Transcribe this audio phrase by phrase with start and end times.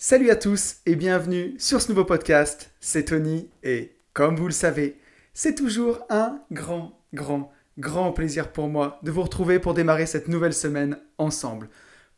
[0.00, 2.70] Salut à tous et bienvenue sur ce nouveau podcast.
[2.78, 4.96] C'est Tony et comme vous le savez,
[5.34, 10.28] c'est toujours un grand, grand, grand plaisir pour moi de vous retrouver pour démarrer cette
[10.28, 11.68] nouvelle semaine ensemble.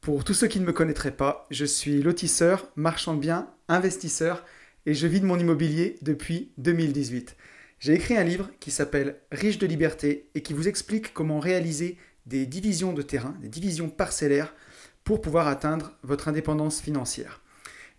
[0.03, 4.45] Pour tous ceux qui ne me connaîtraient pas, je suis lotisseur, marchand de biens, investisseur
[4.85, 7.35] et je vis de mon immobilier depuis 2018.
[7.79, 11.97] J'ai écrit un livre qui s'appelle Riche de liberté et qui vous explique comment réaliser
[12.27, 14.55] des divisions de terrain, des divisions parcellaires
[15.03, 17.41] pour pouvoir atteindre votre indépendance financière.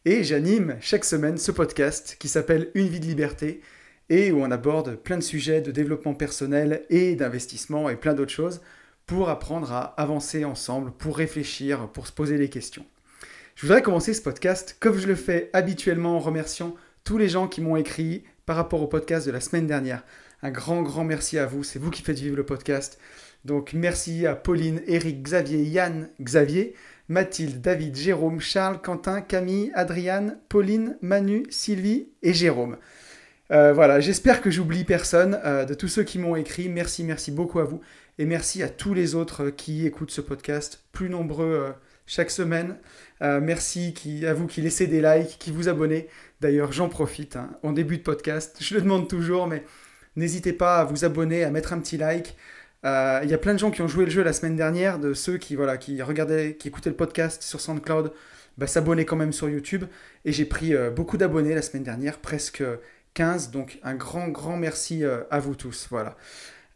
[0.03, 3.61] Et j'anime chaque semaine ce podcast qui s'appelle Une vie de liberté
[4.09, 8.31] et où on aborde plein de sujets de développement personnel et d'investissement et plein d'autres
[8.31, 8.61] choses
[9.05, 12.83] pour apprendre à avancer ensemble, pour réfléchir, pour se poser des questions.
[13.53, 17.47] Je voudrais commencer ce podcast comme je le fais habituellement en remerciant tous les gens
[17.47, 20.03] qui m'ont écrit par rapport au podcast de la semaine dernière.
[20.41, 22.97] Un grand, grand merci à vous, c'est vous qui faites vivre le podcast.
[23.45, 26.73] Donc merci à Pauline, Eric, Xavier, Yann, Xavier.
[27.09, 32.77] Mathilde, David, Jérôme, Charles, Quentin, Camille, Adriane, Pauline, Manu, Sylvie et Jérôme.
[33.51, 36.69] Euh, voilà, j'espère que j'oublie personne euh, de tous ceux qui m'ont écrit.
[36.69, 37.81] Merci, merci beaucoup à vous.
[38.17, 41.73] Et merci à tous les autres euh, qui écoutent ce podcast, plus nombreux
[42.05, 42.77] chaque semaine.
[43.21, 43.93] merci
[44.27, 46.07] à vous qui laissez des likes, qui vous abonnez.
[46.41, 48.57] D'ailleurs, j'en profite hein, en début de podcast.
[48.59, 49.63] Je le demande toujours, mais
[50.15, 52.35] n'hésitez pas à vous abonner, à mettre un petit like.
[52.85, 54.99] Euh, il y a plein de gens qui ont joué le jeu la semaine dernière,
[54.99, 58.11] de ceux qui, voilà, qui regardaient, qui écoutaient le podcast sur SoundCloud,
[58.57, 59.85] bah, s'abonner quand même sur YouTube.
[60.25, 62.63] Et j'ai pris euh, beaucoup d'abonnés la semaine dernière, presque
[63.13, 63.51] 15.
[63.51, 65.87] Donc un grand, grand merci euh, à vous tous.
[65.91, 66.17] Voilà.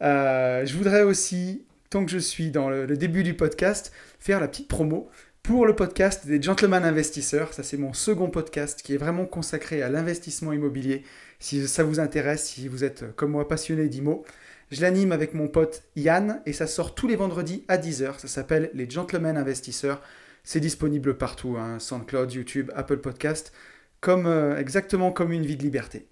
[0.00, 4.48] je voudrais aussi, tant que je suis dans le, le, début du podcast, faire la
[4.48, 5.10] petite promo
[5.42, 7.52] pour le podcast des Gentlemen Investisseurs.
[7.52, 11.02] Ça, c'est mon second podcast qui est vraiment consacré à l'investissement immobilier.
[11.40, 14.24] Si ça vous intéresse, si vous êtes comme moi passionné d'IMO.
[14.72, 18.18] Je l'anime avec mon pote Yann et ça sort tous les vendredis à 10h.
[18.18, 20.02] Ça s'appelle Les Gentlemen Investisseurs.
[20.42, 23.52] C'est disponible partout, hein, SoundCloud, YouTube, Apple Podcast,
[24.00, 26.08] comme, euh, exactement comme une vie de liberté.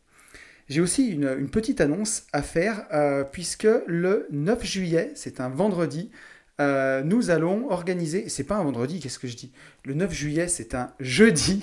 [0.68, 6.12] J'ai aussi une, petite annonce à faire euh, puisque le 9 juillet, c'est un vendredi,
[6.60, 9.52] euh, nous allons organiser, c'est pas un vendredi, qu'est-ce que je dis?
[9.84, 11.60] Le 9 juillet, c'est un jeudi.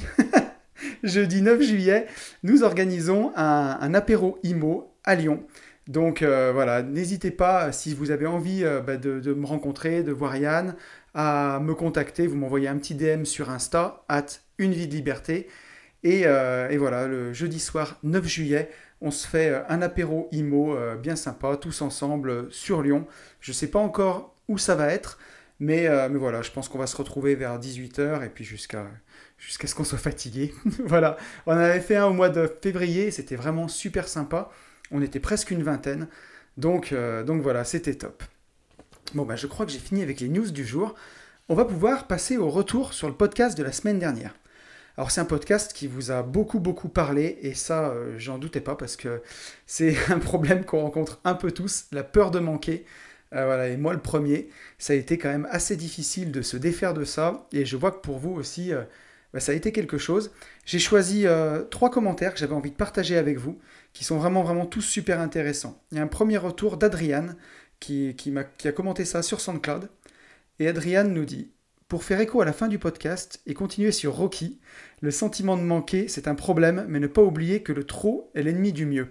[1.04, 2.08] jeudi 9 juillet,
[2.44, 5.46] nous organisons un, un apéro IMO à Lyon.
[5.88, 10.12] Donc euh, voilà, n'hésitez pas, si vous avez envie euh, bah, de, me rencontrer, de
[10.12, 10.76] voir Yann,
[11.14, 12.28] à me contacter.
[12.28, 14.26] Vous m'envoyez un petit DM sur Insta, at
[14.58, 15.48] une vie de liberté.
[16.04, 18.70] Et, euh, voilà, le jeudi soir 9 juillet,
[19.02, 23.08] on se fait un apéro IMO bien sympa, tous ensemble sur Lyon.
[23.40, 25.18] Je ne sais pas encore où ça va être,
[25.60, 28.88] mais, voilà, je pense qu'on va se retrouver vers 18h et puis jusqu'à
[29.38, 30.54] jusqu'à ce qu'on soit fatigué.
[30.86, 34.52] voilà, on avait fait un au mois de février, c'était vraiment super sympa.
[34.92, 36.08] On était presque une vingtaine.
[36.58, 38.24] Donc, euh, donc voilà, c'était top.
[39.14, 40.96] Bon, bah, je crois que j'ai fini avec les news du jour.
[41.50, 44.36] On va pouvoir passer au retour sur le podcast de la semaine dernière.
[44.98, 48.60] Alors c'est un podcast qui vous a beaucoup beaucoup parlé et ça euh, j'en doutais
[48.60, 49.22] pas parce que
[49.66, 52.86] c'est un problème qu'on rencontre un peu tous, la peur de manquer.
[53.34, 56.58] Euh, voilà, et moi le premier, ça a été quand même assez difficile de se
[56.58, 58.72] défaire de ça et je vois que pour vous aussi
[59.34, 60.32] bah, ça a été quelque chose.
[60.66, 61.26] J'ai choisi
[61.70, 63.58] trois commentaires que j'avais envie de partager avec vous
[63.94, 65.82] qui sont vraiment, vraiment tous super intéressants.
[65.92, 67.36] Il y a un premier retour d'Adriane
[67.80, 69.90] qui, a, commenté ça sur SoundCloud.
[70.60, 71.52] Et Adriane nous dit
[71.88, 74.60] Pour faire écho à la fin du podcast et continuer sur Rocky,
[75.02, 78.44] le sentiment de manquer, c'est un problème, mais ne pas oublier que le trop est
[78.44, 79.10] l'ennemi du mieux.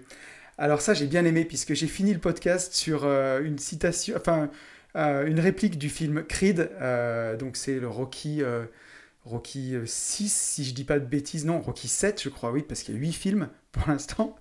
[0.57, 4.51] Alors, ça, j'ai bien aimé, puisque j'ai fini le podcast sur euh, une citation, enfin,
[4.95, 6.71] euh, une réplique du film Creed.
[6.81, 8.43] Euh, donc, c'est le Rocky.
[9.25, 12.83] Rocky 6, si je dis pas de bêtises, non, Rocky 7, je crois, oui, parce
[12.83, 14.37] qu'il y a 8 films pour l'instant.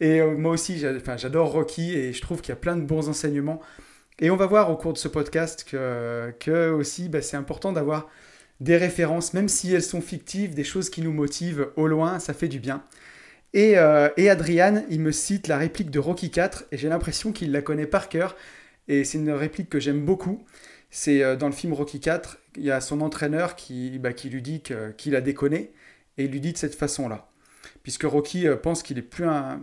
[0.00, 3.08] Et euh, moi aussi, j'adore Rocky et je trouve qu'il y a plein de bons
[3.08, 3.60] enseignements.
[4.20, 7.72] Et on va voir au cours de ce podcast que, que aussi, bah, c'est important
[7.72, 8.08] d'avoir
[8.60, 12.32] des références, même si elles sont fictives, des choses qui nous motivent au loin, ça
[12.32, 12.84] fait du bien.
[13.54, 17.32] Et, euh, et Adrian, il me cite la réplique de Rocky 4 et j'ai l'impression
[17.32, 18.36] qu'il la connaît par cœur.
[18.88, 20.44] Et c'est une réplique que j'aime beaucoup.
[20.92, 24.42] C'est euh, dans le film Rocky 4, il y a son entraîneur qui, bah, lui
[24.42, 24.62] dit
[24.96, 25.72] qu'il a déconné
[26.18, 27.32] et il lui dit de cette façon-là
[27.82, 29.60] puisque Rocky euh, pense qu'il est plus un,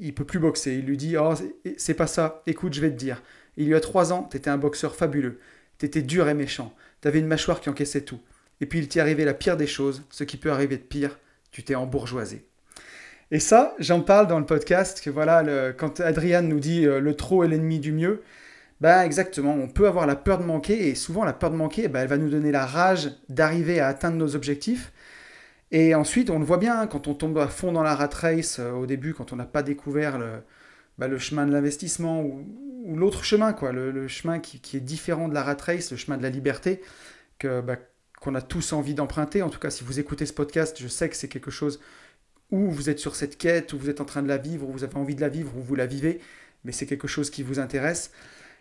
[0.00, 0.74] il peut plus boxer.
[0.74, 1.34] Il lui dit oh
[1.76, 2.42] c'est pas ça.
[2.46, 3.22] Écoute, je vais te dire.
[3.56, 5.38] Il y a trois ans, tu étais un boxeur fabuleux.
[5.78, 6.74] Tu étais dur et méchant.
[7.02, 8.20] Tu avais une mâchoire qui encaissait tout.
[8.60, 11.18] Et puis il t'est arrivé la pire des choses, ce qui peut arriver de pire.
[11.50, 12.44] Tu t'es embourgeoisé.
[13.30, 17.14] Et ça, j'en parle dans le podcast que voilà, quand Adrian nous dit euh, le
[17.14, 18.22] trop est l'ennemi du mieux,
[18.84, 21.88] ben exactement, on peut avoir la peur de manquer et souvent la peur de manquer,
[21.88, 24.92] ben, elle va nous donner la rage d'arriver à atteindre nos objectifs.
[25.70, 28.10] Et ensuite, on le voit bien, hein, quand on tombe à fond dans la rat
[28.12, 30.42] race euh, au début, quand on n'a pas découvert le,
[30.98, 32.44] bah, chemin de l'investissement ou,
[32.94, 36.22] l'autre chemin, quoi, le, chemin qui, est différent de la rat race, le chemin de
[36.22, 36.82] la liberté,
[37.42, 37.76] bah,
[38.20, 39.40] qu'on a tous envie d'emprunter.
[39.40, 41.80] En tout cas, si vous écoutez ce podcast, je sais que c'est quelque chose
[42.50, 44.72] où vous êtes sur cette quête, où vous êtes en train de la vivre, où
[44.72, 46.20] vous avez envie de la vivre, où vous la vivez,
[46.64, 48.10] mais c'est quelque chose qui vous intéresse.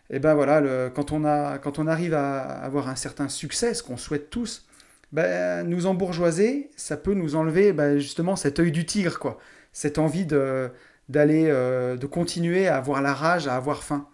[0.09, 3.81] Et ben voilà, quand, on a, quand on arrive à avoir un certain succès, ce
[3.83, 4.67] qu'on souhaite tous,
[5.13, 9.37] ben, nous embourgeoiser, ça peut nous enlever ben, justement cet œil du tigre, quoi.
[9.71, 10.71] Cette envie de,
[11.07, 14.07] d'aller, euh, de continuer à avoir la rage, à avoir faim.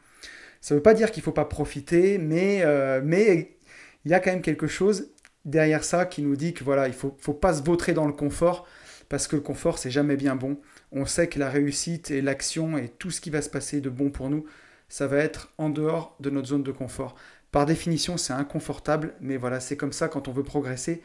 [0.61, 3.57] Ça ne veut pas dire qu'il ne faut pas profiter, mais, euh, mais
[4.05, 5.11] il y a quand même quelque chose
[5.45, 8.13] derrière ça qui nous dit que voilà, il faut, faut pas se vautrer dans le
[8.13, 8.67] confort,
[9.07, 10.59] parce que le confort, c'est jamais bien bon.
[10.91, 13.89] On sait que la réussite et l'action et tout ce qui va se passer de
[13.89, 14.45] bon pour nous,
[14.89, 17.15] ça va être en dehors de notre zone de confort.
[17.51, 21.01] Par définition, c'est inconfortable, mais voilà, c'est comme ça quand on veut progresser,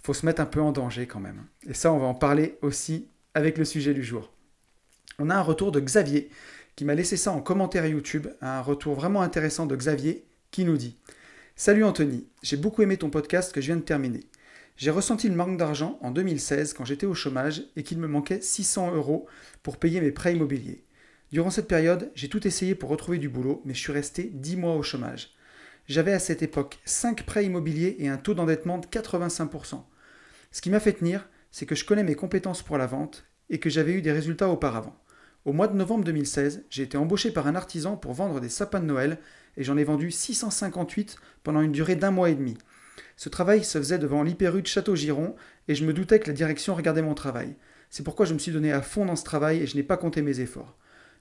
[0.00, 1.44] il faut se mettre un peu en danger quand même.
[1.66, 4.30] Et ça, on va en parler aussi avec le sujet du jour.
[5.18, 6.30] On a un retour de Xavier
[6.76, 10.76] qui m'a laissé ça en commentaire YouTube, un retour vraiment intéressant de Xavier qui nous
[10.76, 10.96] dit
[11.56, 14.20] Salut Anthony, j'ai beaucoup aimé ton podcast que je viens de terminer.
[14.76, 18.40] J'ai ressenti le manque d'argent en 2016 quand j'étais au chômage et qu'il me manquait
[18.40, 19.26] 600 euros
[19.64, 20.84] pour payer mes prêts immobiliers.
[21.30, 24.56] Durant cette période, j'ai tout essayé pour retrouver du boulot, mais je suis resté 10
[24.56, 25.34] mois au chômage.
[25.86, 29.82] J'avais à cette époque 5 prêts immobiliers et un taux d'endettement de 85%.
[30.52, 33.58] Ce qui m'a fait tenir, c'est que je connais mes compétences pour la vente et
[33.58, 34.98] que j'avais eu des résultats auparavant.
[35.44, 38.80] Au mois de novembre 2016, j'ai été embauché par un artisan pour vendre des sapins
[38.80, 39.18] de Noël
[39.58, 42.56] et j'en ai vendu 658 pendant une durée d'un mois et demi.
[43.16, 45.36] Ce travail se faisait devant l'hyperrue de Château-Giron
[45.68, 47.54] et je me doutais que la direction regardait mon travail.
[47.90, 49.96] C'est pourquoi je me suis donné à fond dans ce travail et je n'ai pas
[49.98, 50.76] compté mes efforts.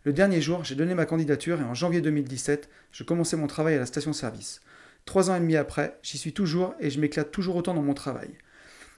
[0.08, 3.76] Le dernier jour, j'ai donné ma candidature et en janvier 2017, je commençais mon travail
[3.76, 4.62] à la station-service.
[5.04, 7.94] Trois ans et demi après, j'y suis toujours et je m'éclate toujours autant dans mon
[7.94, 8.30] travail.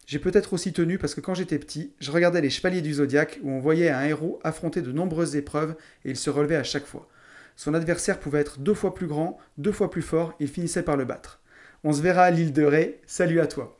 [0.06, 3.40] J'ai peut-être aussi tenu parce que quand j'étais petit, je regardais les Chevaliers du Zodiaque
[3.42, 5.76] où on voyait un héros affronter de nombreuses épreuves
[6.06, 7.10] et il se relevait à chaque fois.
[7.56, 10.96] Son adversaire pouvait être deux fois plus grand, deux fois plus fort, il finissait par
[10.96, 11.40] le battre.
[11.84, 13.80] On se verra à l'île de Ré, salut à toi.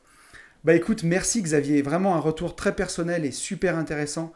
[0.64, 4.32] Bah écoute, merci Xavier, vraiment un retour très personnel et super intéressant.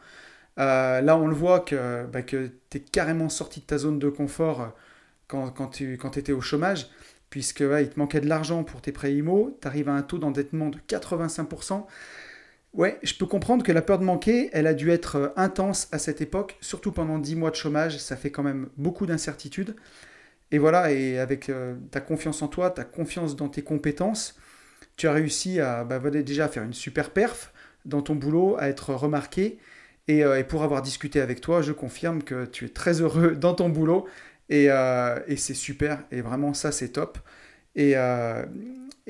[0.57, 4.09] Euh, là, on le voit que, bah, tu es carrément sorti de ta zone de
[4.09, 6.87] confort euh, quand, tu étais au chômage
[7.29, 10.19] puisque il te manquait de l'argent pour tes prêts IMO, tu arrives à un taux
[10.19, 11.85] d'endettement de 85%.
[12.73, 15.89] Ouais, je peux comprendre que la peur de manquer, elle a dû être euh, intense
[15.91, 19.75] à cette époque, surtout pendant 10 mois de chômage, ça fait quand même beaucoup d'incertitudes.
[20.51, 21.51] Et voilà, et avec
[21.91, 24.39] ta confiance en toi, ta confiance dans tes compétences,
[24.95, 27.51] tu as réussi à bah, déjà faire une super perf
[27.85, 29.57] dans ton boulot, à être remarqué.
[30.07, 33.35] Et, euh, et, pour avoir discuté avec toi, je confirme que tu es très heureux
[33.35, 34.05] dans ton boulot
[34.51, 37.17] euh, et, c'est super, et vraiment ça c'est top.
[37.75, 38.45] Et, euh,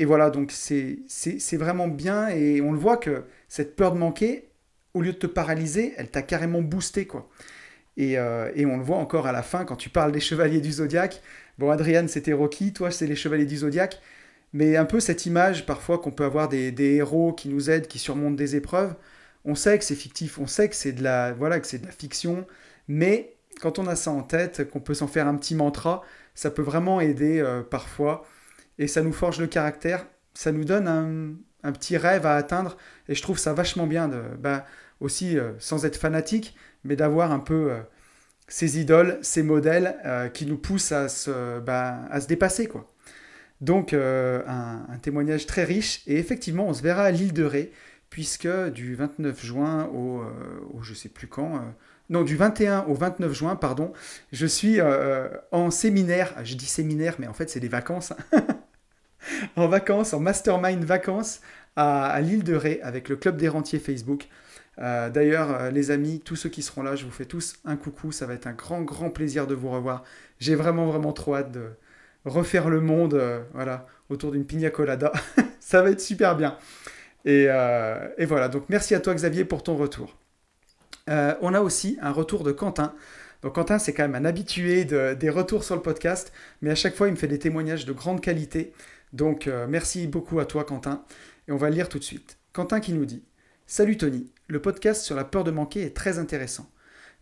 [0.05, 4.49] voilà, donc c'est vraiment bien, et on le voit que cette peur de manquer,
[4.93, 7.29] au lieu de te paralyser, elle t'a carrément boosté, quoi.
[7.97, 10.71] Et, euh, on le voit encore à la fin quand tu parles des chevaliers du
[10.71, 11.21] zodiaque.
[11.57, 14.01] Bon, Adrian, c'était Rocky, toi, c'est les chevaliers du zodiaque.
[14.53, 17.99] Mais un peu cette image, parfois, qu'on peut avoir des, héros qui nous aident, qui
[17.99, 18.95] surmontent des épreuves.
[19.45, 21.85] On sait que c'est fictif, on sait que c'est de la, voilà, que c'est de
[21.85, 22.45] la fiction,
[22.87, 26.03] mais quand on a ça en tête, qu'on peut s'en faire un petit mantra,
[26.33, 28.25] ça peut vraiment aider euh, parfois.
[28.77, 30.87] Et ça nous forge le caractère, ça nous donne
[31.63, 32.77] un, petit rêve à atteindre.
[33.07, 34.09] Et je trouve ça vachement bien,
[34.39, 34.65] bah,
[34.99, 37.79] aussi euh, sans être fanatique, mais d'avoir un peu euh,
[38.47, 39.95] ces idoles, ces modèles
[40.33, 42.67] qui nous poussent à se, bah, à se dépasser.
[42.67, 42.91] quoi.
[43.61, 46.03] Donc un, un, témoignage très riche.
[46.05, 47.71] Et effectivement, on se verra à l'île de Ré,
[48.15, 50.23] puisque du 29 juin au,
[50.73, 51.59] au je sais plus quand
[52.09, 53.91] non, du 21 au 29 juin, pardon,
[54.31, 56.33] je suis euh, euh, en séminaire.
[56.43, 58.13] Je dis séminaire, mais en fait, c'est des vacances.
[59.55, 61.41] en vacances, en mastermind vacances
[61.75, 64.27] à, l'île de Ré avec le club des rentiers Facebook.
[64.77, 68.11] Euh, d'ailleurs, les amis, tous ceux qui seront là, je vous fais tous un coucou.
[68.11, 70.03] Ça va être un grand, grand plaisir de vous revoir.
[70.39, 71.69] J'ai vraiment, vraiment trop hâte de
[72.23, 73.19] refaire le monde
[73.53, 75.11] voilà, autour d'une pina colada.
[75.59, 76.55] Ça va être super bien.
[77.25, 80.15] Et voilà, donc merci à toi Xavier pour ton retour.
[81.09, 82.93] Euh, on a aussi un retour de Quentin.
[83.41, 86.95] Donc Quentin, c'est quand même un habitué des retours sur le podcast, mais à chaque
[86.95, 88.73] fois, il me fait des témoignages de grande qualité.
[89.13, 91.03] Donc euh, merci beaucoup à toi, Quentin.
[91.47, 92.37] Et on va le lire tout de suite.
[92.53, 93.23] Quentin qui nous dit
[93.67, 96.69] Salut Tony, le podcast sur la peur de manquer est très intéressant.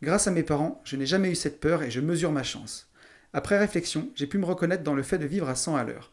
[0.01, 2.89] Grâce à mes parents, je n'ai jamais eu cette peur et je mesure ma chance.
[3.33, 6.11] Après réflexion, j'ai pu me reconnaître dans le fait de vivre à 100 à l'heure.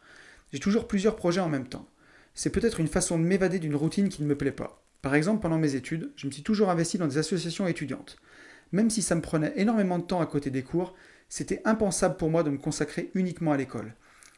[0.53, 1.87] J'ai toujours plusieurs projets en même temps.
[2.35, 4.83] C'est peut-être une façon de m'évader d'une routine qui ne me plaît pas.
[5.03, 8.17] Par exemple, pendant mes études, je me suis toujours investi dans des associations étudiantes.
[8.73, 10.95] Même si ça me prenait énormément de temps à côté des cours,
[11.29, 13.95] c'était impensable pour moi de me consacrer uniquement à l'école.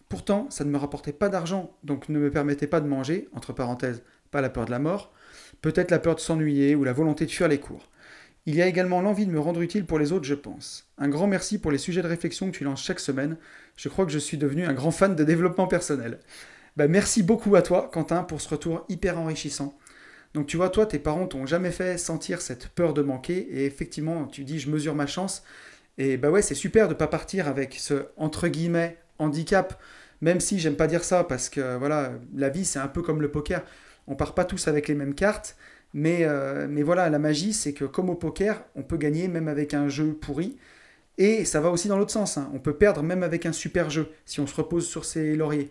[0.08, 3.52] Pourtant, ça ne me rapportait pas d'argent, donc ne me permettait pas de manger, entre
[3.52, 5.12] parenthèses, pas la peur de la mort,
[5.62, 7.88] peut-être la peur de s'ennuyer ou la volonté de fuir les cours.
[8.44, 10.88] Il y a également l'envie de me rendre utile pour les autres, je pense.
[10.98, 13.36] Un grand merci pour les sujets de réflexion que tu lances chaque semaine.
[13.76, 16.18] Je crois que je suis devenu un grand fan de développement personnel.
[16.76, 19.78] Bah, merci beaucoup à toi, Quentin, pour ce retour hyper enrichissant.
[20.34, 23.66] Donc tu vois, toi, tes parents t'ont jamais fait sentir cette peur de manquer, et
[23.66, 25.42] effectivement, tu dis, je mesure ma chance.
[25.98, 29.78] Et bah ouais, c'est super de pas partir avec ce entre guillemets handicap,
[30.22, 33.20] même si j'aime pas dire ça parce que voilà, la vie c'est un peu comme
[33.20, 33.62] le poker,
[34.06, 35.56] on part pas tous avec les mêmes cartes,
[35.94, 39.74] mais, euh, voilà, la magie c'est que comme au poker, on peut gagner même avec
[39.74, 40.56] un jeu pourri.
[41.18, 42.50] Et ça va aussi dans l'autre sens, hein.
[42.54, 45.70] on peut perdre même avec un super jeu si on se repose sur ses lauriers.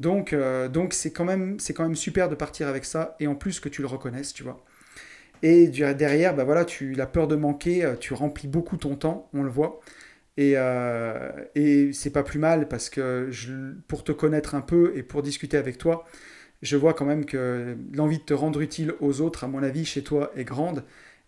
[0.00, 3.34] Donc euh, donc c'est quand même quand même super de partir avec ça et en
[3.34, 4.64] plus que tu le reconnaisses, tu vois.
[5.42, 9.28] Et derrière, bah voilà, tu la peur de manquer, euh, tu remplis beaucoup ton temps,
[9.34, 9.80] on le voit.
[10.38, 13.30] Et, euh, et c'est pas plus mal parce que
[13.88, 16.04] pour te connaître un peu et pour discuter avec toi,
[16.62, 19.84] je vois quand même que l'envie de te rendre utile aux autres, à mon avis,
[19.86, 20.84] chez toi est grande.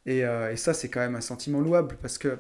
[0.06, 2.38] Et, et ça, c'est quand même un sentiment louable parce que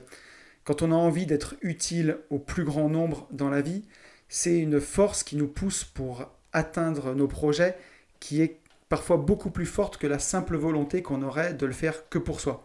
[0.64, 3.84] quand on a envie d'être utile au plus grand nombre dans la vie,
[4.28, 7.76] c'est une force qui nous pousse pour atteindre nos projets
[8.20, 12.08] qui est parfois beaucoup plus forte que la simple volonté qu'on aurait de le faire
[12.08, 12.64] que pour soi.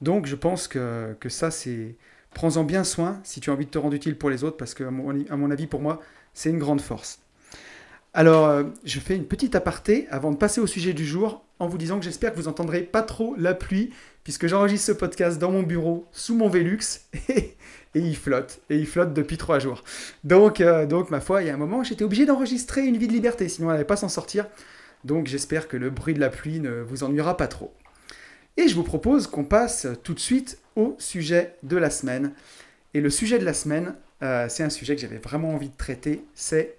[0.00, 1.96] Donc je pense que, que ça, c'est...
[2.34, 4.74] Prends-en bien soin si tu as envie de te rendre utile pour les autres, parce
[4.74, 6.00] que à mon, avis, pour moi,
[6.34, 7.20] c'est une grande force.
[8.12, 11.68] Alors, euh, je fais une petite aparté avant de passer au sujet du jour, en
[11.68, 13.92] vous disant que j'espère que vous entendrez pas trop la pluie,
[14.24, 17.56] puisque j'enregistre ce podcast dans mon bureau, sous mon Velux, et,
[18.00, 18.60] il flotte.
[18.70, 19.82] Et il flotte depuis trois jours.
[20.24, 23.08] Donc, euh, donc ma foi, il y a un moment, j'étais obligé d'enregistrer une vie
[23.08, 24.46] de liberté, sinon on n'allait pas s'en sortir.
[25.04, 27.72] Donc j'espère que le bruit de la pluie ne vous ennuiera pas trop.
[28.56, 32.32] Et je vous propose qu'on passe tout de suite au sujet de la semaine.
[32.94, 35.76] Et le sujet de la semaine, euh, c'est un sujet que j'avais vraiment envie de
[35.76, 36.76] traiter, c'est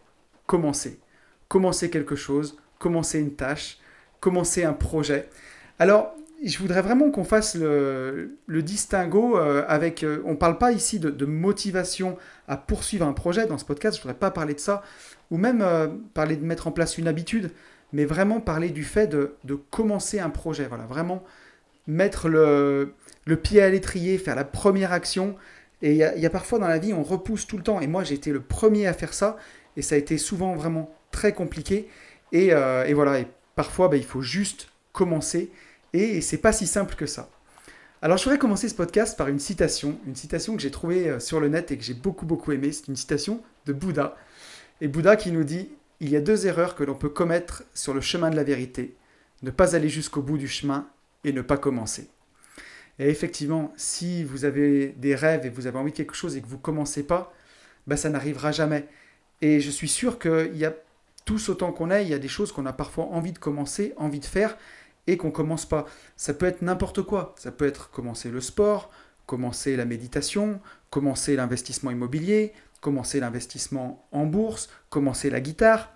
[0.47, 0.99] commencer.
[1.47, 3.77] Commencer quelque chose, commencer une tâche,
[4.19, 5.29] commencer un projet.
[5.77, 6.15] Alors,
[6.49, 10.03] je voudrais vraiment qu'on fasse le, distinguo euh, avec...
[10.03, 13.97] Euh, on ne parle pas ici de, motivation à poursuivre un projet dans ce podcast,
[13.97, 14.83] je ne voudrais pas parler de ça,
[15.31, 15.65] ou même
[16.13, 17.51] parler de mettre en place une habitude
[17.95, 19.37] mais vraiment parler du fait de,
[19.71, 20.65] commencer un projet.
[20.67, 21.23] Voilà, vraiment
[21.87, 22.93] mettre le,
[23.41, 25.37] pied à l'étrier, faire la première action.
[25.81, 27.79] Et il y, a parfois dans la vie, on repousse tout le temps.
[27.79, 29.37] Et moi, j'ai été le premier à faire ça.
[29.77, 31.87] Et ça a été souvent vraiment très compliqué.
[32.33, 35.49] Et, euh, voilà, et parfois, bah, il faut juste commencer.
[35.95, 37.29] Et, c'est pas si simple que ça.
[38.01, 39.97] Alors, je voudrais commencer ce podcast par une citation.
[40.05, 42.73] Une citation que j'ai trouvée euh, sur le net et que j'ai beaucoup, beaucoup aimée.
[42.73, 44.17] C'est une citation de Bouddha.
[44.81, 45.69] Et Bouddha qui nous dit
[46.01, 48.97] il y a deux erreurs que l'on peut commettre sur le chemin de la vérité.
[49.41, 50.89] Ne pas aller jusqu'au bout du chemin
[51.23, 52.09] et ne pas commencer.
[52.99, 56.41] Et effectivement, si vous avez des rêves et vous avez envie de quelque chose et
[56.41, 57.33] que vous ne commencez pas,
[57.87, 58.89] bah ça n'arrivera jamais.
[59.41, 60.73] Et je suis sûr qu'il y a
[61.23, 63.93] tous autant qu'on est, il y a des choses qu'on a parfois envie de commencer,
[63.95, 64.57] envie de faire,
[65.07, 65.85] et qu'on commence pas.
[66.15, 67.35] Ça peut être n'importe quoi.
[67.37, 68.89] Ça peut être commencer le sport,
[69.25, 70.59] commencer la méditation,
[70.89, 75.91] commencer l'investissement immobilier, commencer l'investissement en bourse, commencer la guitare.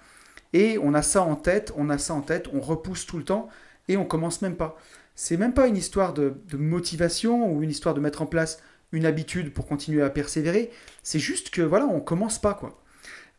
[0.53, 3.23] Et on a ça en tête, on a ça en tête, on repousse tout le
[3.23, 3.49] temps
[3.87, 4.77] et on commence même pas.
[5.15, 8.61] C'est même pas une histoire de, motivation ou une histoire de mettre en place
[8.91, 10.71] une habitude pour continuer à persévérer.
[11.03, 12.81] C'est juste que voilà, on commence pas quoi.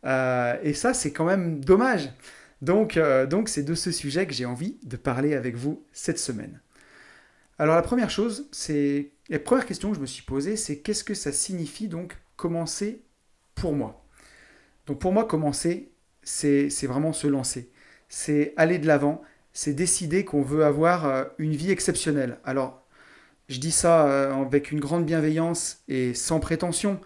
[0.05, 2.09] Euh, et ça, c'est quand même dommage.
[2.61, 6.19] Donc, euh, donc c'est de ce sujet que j'ai envie de parler avec vous cette
[6.19, 6.61] semaine.
[7.57, 11.03] Alors la première chose, c'est la première question que je me suis posée, c'est qu'est-ce
[11.03, 13.03] que ça signifie donc commencer
[13.55, 14.05] pour moi?
[14.87, 15.91] Donc pour moi, commencer,
[16.23, 17.71] c'est vraiment se lancer.
[18.09, 19.21] C'est aller de l'avant,
[19.53, 22.39] c'est décider qu'on veut avoir euh, une vie exceptionnelle.
[22.43, 22.85] Alors,
[23.49, 26.99] je dis ça euh, avec une grande bienveillance et sans prétention,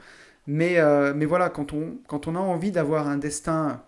[0.48, 0.78] mais,
[1.16, 3.84] mais voilà, quand on, quand on a envie d'avoir un destin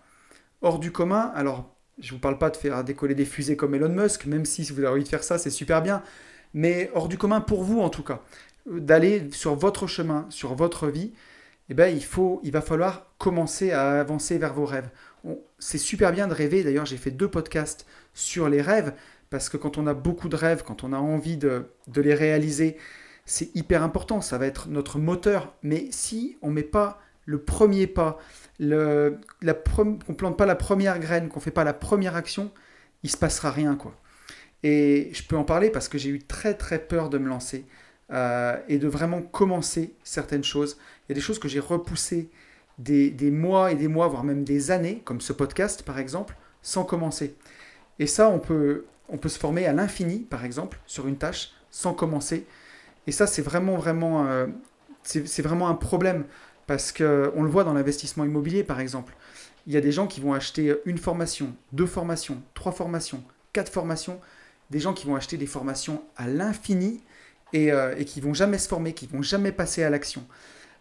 [0.62, 3.74] hors du commun, alors je ne vous parle pas de faire décoller des fusées comme
[3.74, 6.02] Elon Musk, même si vous avez envie de faire ça, c'est super bien,
[6.54, 8.22] mais hors du commun pour vous en tout cas,
[8.66, 11.12] d'aller sur votre chemin, sur votre vie,
[11.70, 14.88] eh ben, il, faut, il va falloir commencer à avancer vers vos rêves.
[15.58, 16.62] C'est super bien de rêver.
[16.62, 18.94] D'ailleurs, j'ai fait deux podcasts sur les rêves,
[19.30, 22.78] parce que quand on a beaucoup de rêves, quand on a envie de, les réaliser,
[23.26, 24.22] c'est hyper important.
[24.22, 25.52] Ça va être notre moteur.
[25.62, 28.18] Mais si on ne met pas le premier pas,
[28.58, 32.50] le, la ne plante pas la première graine, qu'on ne fait pas la première action,
[33.02, 33.76] il se passera rien.
[33.76, 33.94] quoi.
[34.62, 37.66] Et je peux en parler parce que j'ai eu très très peur de me lancer.
[38.10, 40.78] Euh, et de vraiment commencer certaines choses.
[40.78, 42.30] Il y a des choses que j'ai repoussées
[42.78, 46.84] des, mois et des mois, voire même des années, comme ce podcast par exemple, sans
[46.84, 47.36] commencer.
[47.98, 51.50] Et ça, on peut, on peut se former à l'infini, par exemple, sur une tâche,
[51.70, 52.46] sans commencer.
[53.06, 54.46] Et ça, c'est vraiment, vraiment, euh,
[55.02, 56.24] c'est vraiment un problème,
[56.68, 59.16] parce qu'on le voit dans l'investissement immobilier, par exemple.
[59.66, 63.72] Il y a des gens qui vont acheter une formation, deux formations, trois formations, quatre
[63.72, 64.20] formations,
[64.70, 67.02] des gens qui vont acheter des formations à l'infini
[67.54, 70.24] et, euh, et qui vont jamais se former, qui vont jamais passer à l'action.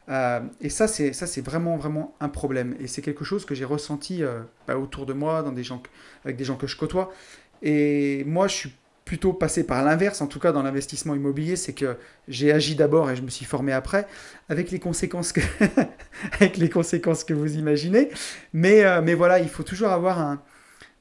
[0.09, 2.75] Euh, et ça, c'est ça, c'est vraiment vraiment un problème.
[2.81, 5.81] Et c'est quelque chose que j'ai ressenti euh, bah, autour de moi, dans des gens,
[6.25, 7.13] avec des gens que je côtoie.
[7.61, 8.73] Et moi, je suis
[9.07, 11.95] plutôt passé par l'inverse, en tout cas dans l'investissement immobilier, c'est que
[12.27, 14.05] j'ai agi d'abord et je me suis formé après,
[14.49, 15.39] avec les conséquences que,
[17.33, 18.09] vous imaginez.
[18.51, 20.41] Mais, euh, mais voilà, il faut toujours avoir un,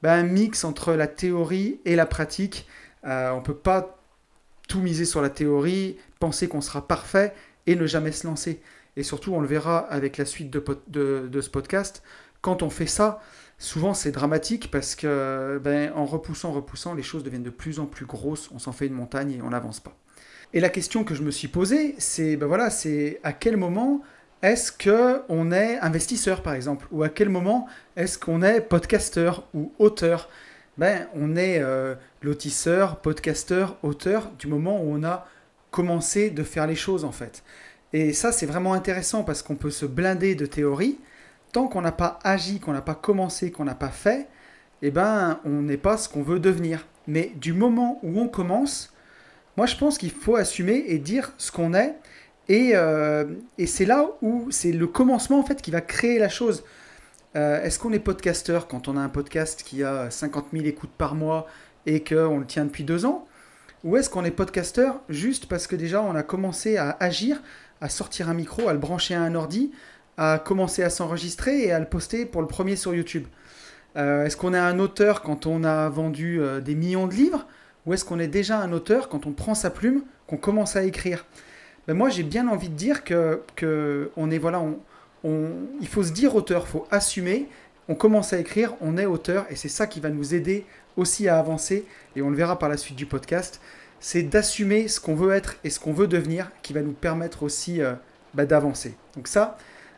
[0.01, 2.65] bah, un, mix entre la théorie et la pratique.
[3.05, 3.99] Euh, on ne peut pas
[4.69, 7.33] tout miser sur la théorie, penser qu'on sera parfait
[7.65, 8.61] et ne jamais se lancer.
[8.95, 12.03] Et surtout, on le verra avec la suite de ce podcast,
[12.39, 13.19] quand on fait ça,
[13.57, 17.85] souvent c'est dramatique parce que ben, en repoussant, repoussant, les choses deviennent de plus en
[17.85, 19.95] plus grosses, on s'en fait une montagne et on n'avance pas.
[20.53, 24.01] Et la question que je me suis posée, c'est ben voilà, c'est à quel moment
[24.41, 29.47] est-ce que on est investisseur par exemple, ou à quel moment est-ce qu'on est podcasteur
[29.53, 30.29] ou auteur?
[30.77, 35.27] Ben on est euh, lotisseur, podcasteur, auteur du moment où on a
[35.71, 37.43] commencé de faire les choses en fait.
[37.93, 40.99] Et ça c'est vraiment intéressant parce qu'on peut se blinder de théorie
[41.51, 44.27] tant qu'on n'a pas agi, qu'on n'a pas commencé, qu'on n'a pas fait,
[44.81, 46.85] eh ben, on n'est pas ce qu'on veut devenir.
[47.07, 48.93] Mais du moment où on commence,
[49.55, 51.95] moi je pense qu'il faut assumer et dire ce qu'on est.
[52.49, 53.25] Et, euh,
[53.65, 56.63] c'est là où c'est le commencement en qui va créer la chose.
[57.35, 60.91] Euh, est-ce qu'on est podcasteur quand on a un podcast qui a 50 000 écoutes
[60.97, 61.47] par mois
[61.85, 63.27] et qu'on le tient depuis deux ans?
[63.83, 67.41] Ou est-ce qu'on est podcasteur juste parce que déjà on a commencé à agir,
[67.81, 69.71] à sortir un micro, à le brancher à un ordi,
[70.17, 73.25] à commencer à s'enregistrer et à le poster pour le premier sur YouTube
[73.95, 77.45] euh, Est-ce qu'on est un auteur quand on a vendu euh, des millions de livres
[77.85, 80.83] Ou est-ce qu'on est déjà un auteur quand on prend sa plume, qu'on commence à
[80.83, 81.25] écrire?
[81.87, 84.79] Ben Moi, j'ai bien envie de dire que, que on est, voilà, on,
[85.23, 87.47] il faut se dire auteur, il faut assumer.
[87.89, 90.65] On commence à écrire, on est auteur, et c'est ça qui va nous aider
[90.97, 93.61] aussi à avancer, et on le verra par la suite du podcast.
[93.99, 97.43] C'est d'assumer ce qu'on veut être et ce qu'on veut devenir qui va nous permettre
[97.43, 97.93] aussi euh,
[98.33, 98.95] bah, d'avancer.
[99.15, 99.57] Donc ça,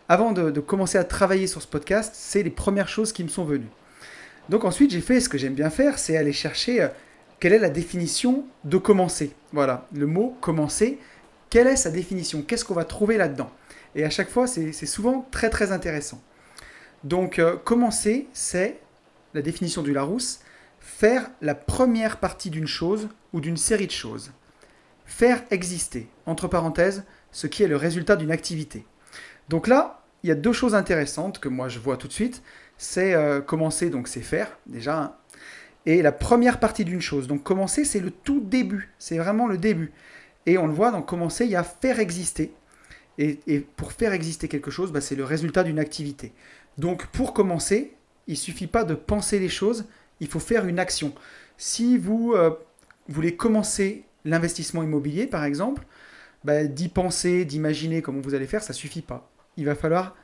[0.10, 3.46] avant de, commencer à travailler sur ce podcast, c'est les premières choses qui me sont
[3.46, 3.70] venues.
[4.50, 6.88] Donc ensuite, j'ai fait ce que j'aime bien faire, c'est aller chercher euh,
[7.40, 9.36] quelle est la définition de commencer.
[9.54, 10.98] Voilà, le mot commencer,
[11.52, 12.42] quelle est sa définition?
[12.42, 13.52] Qu'est-ce qu'on va trouver là-dedans?
[13.94, 16.22] Et à chaque fois, c'est souvent très très intéressant.
[17.04, 18.80] Donc euh, commencer, c'est
[19.36, 20.40] la définition du Larousse,
[20.80, 24.32] faire la première partie d'une chose ou d'une série de choses.
[25.06, 28.86] Faire exister, entre parenthèses, ce qui est le résultat d'une activité.
[29.50, 32.42] Donc là, il y a deux choses intéressantes que moi je vois tout de suite.
[32.78, 35.20] C'est euh, commencer, donc c'est faire déjà.
[35.86, 37.28] Et la première partie d'une chose.
[37.28, 38.90] Donc commencer, c'est le tout début.
[39.00, 39.92] C'est vraiment le début.
[40.46, 42.54] Et on le voit, dans commencer, il y a faire exister.
[43.18, 46.32] Et, pour faire exister quelque chose, bah, c'est le résultat d'une activité.
[46.78, 47.94] Donc pour commencer,
[48.28, 49.86] il suffit pas de penser les choses,
[50.22, 51.14] il faut faire une action.
[51.58, 52.52] Si vous euh,
[53.10, 55.84] voulez commencer l'investissement immobilier, par exemple,
[56.46, 60.16] bah, d'y penser, d'imaginer comment vous allez faire, ça suffit pas il va falloir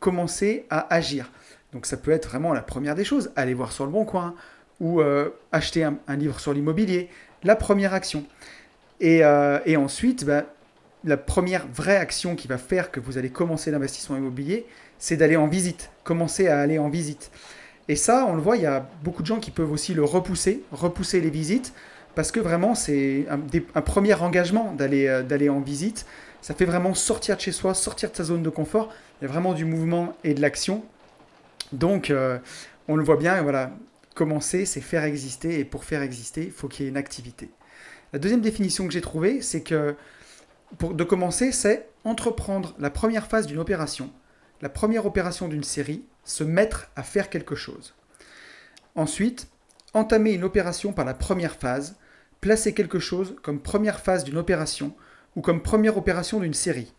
[0.00, 1.30] commencer à agir.
[1.72, 4.34] Donc ça peut être vraiment la première des choses, aller voir sur le bon coin
[4.80, 7.08] ou euh, acheter un, livre sur l'immobilier,
[7.44, 8.24] la première action.
[9.00, 10.44] Et, euh, ensuite, bah,
[11.04, 14.66] la première vraie action qui va faire que vous allez commencer l'investissement immobilier,
[14.98, 17.30] c'est d'aller en visite, commencer à aller en visite.
[17.88, 20.04] Et ça, on le voit, il y a beaucoup de gens qui peuvent aussi le
[20.04, 21.72] repousser, repousser les visites,
[22.14, 26.06] parce que vraiment, c'est un, premier engagement d'aller euh, d'aller en visite
[26.42, 28.92] ça fait vraiment sortir de chez soi, sortir de sa zone de confort.
[29.20, 30.84] Il y a vraiment du mouvement et de l'action.
[31.72, 32.38] Donc, euh,
[32.88, 33.72] on le voit bien, et voilà,
[34.14, 37.50] commencer, c'est faire exister, et pour faire exister, il faut qu'il y ait une activité.
[38.12, 39.94] La deuxième définition que j'ai trouvée, c'est que
[40.78, 44.10] pour, de commencer, c'est entreprendre la première phase d'une opération,
[44.62, 47.94] la première opération d'une série, se mettre à faire quelque chose.
[48.94, 49.48] Ensuite,
[49.94, 51.96] entamer une opération par la première phase,
[52.40, 54.94] placer quelque chose comme première phase d'une opération,
[55.36, 56.92] ou comme première opération d'une série.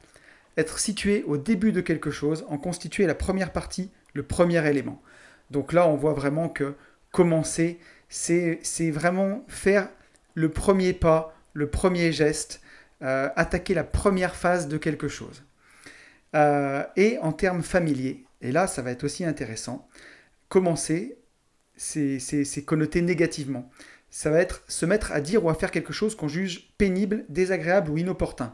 [0.57, 5.01] Être situé au début de quelque chose, en constituer la première partie, le premier élément.
[5.49, 6.75] Donc là, on voit vraiment que
[7.11, 9.89] commencer, c'est vraiment faire
[10.33, 12.61] le premier pas, le premier geste,
[13.01, 15.43] euh, attaquer la première phase de quelque chose.
[16.35, 19.87] Euh, et en termes familiers, et là, ça va être aussi intéressant,
[20.49, 21.17] commencer,
[21.75, 23.69] c'est connoté négativement
[24.11, 27.25] ça va être se mettre à dire ou à faire quelque chose qu'on juge pénible,
[27.29, 28.53] désagréable ou inopportun.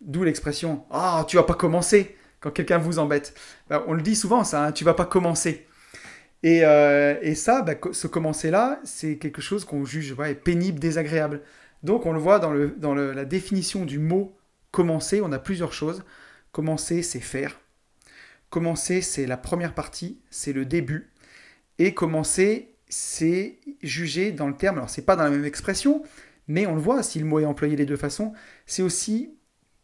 [0.00, 3.34] D'où l'expression Ah, tu vas pas commencer quand quelqu'un vous embête.
[3.68, 5.66] Bah, on le dit souvent, ça, hein, tu vas pas commencer.
[6.42, 11.42] Et, euh, ça, bah, ce commencer-là, c'est quelque chose qu'on juge pénible, désagréable.
[11.82, 14.36] Donc on le voit dans, le, dans la définition du mot
[14.70, 16.04] commencer, on a plusieurs choses.
[16.52, 17.60] Commencer, c'est faire.
[18.50, 21.10] Commencer, c'est la première partie, c'est le début.
[21.78, 26.02] Et commencer, c'est jugé dans le terme, alors c'est pas dans la même expression,
[26.46, 28.34] mais on le voit, si le mot est employé les deux façons,
[28.66, 29.34] c'est aussi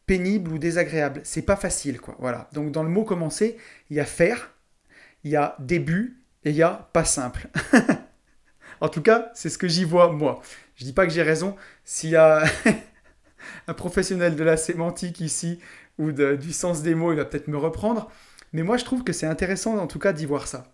[0.04, 1.22] pénible ou désagréable.
[1.24, 2.16] C'est pas facile, quoi.
[2.18, 2.50] Voilà.
[2.52, 3.56] Donc dans le mot commencer,
[3.88, 4.52] il y a faire,
[5.24, 7.48] il y a début et il y a pas simple.
[8.82, 10.42] en tout cas, c'est ce que j'y vois moi.
[10.76, 11.56] Je dis pas que j'ai raison.
[11.86, 12.44] S'il y a
[13.68, 15.60] un professionnel de la sémantique ici
[15.96, 18.10] ou du sens des mots, il va peut-être me reprendre.
[18.52, 20.70] Mais moi, je trouve que c'est intéressant en tout cas d'y voir ça.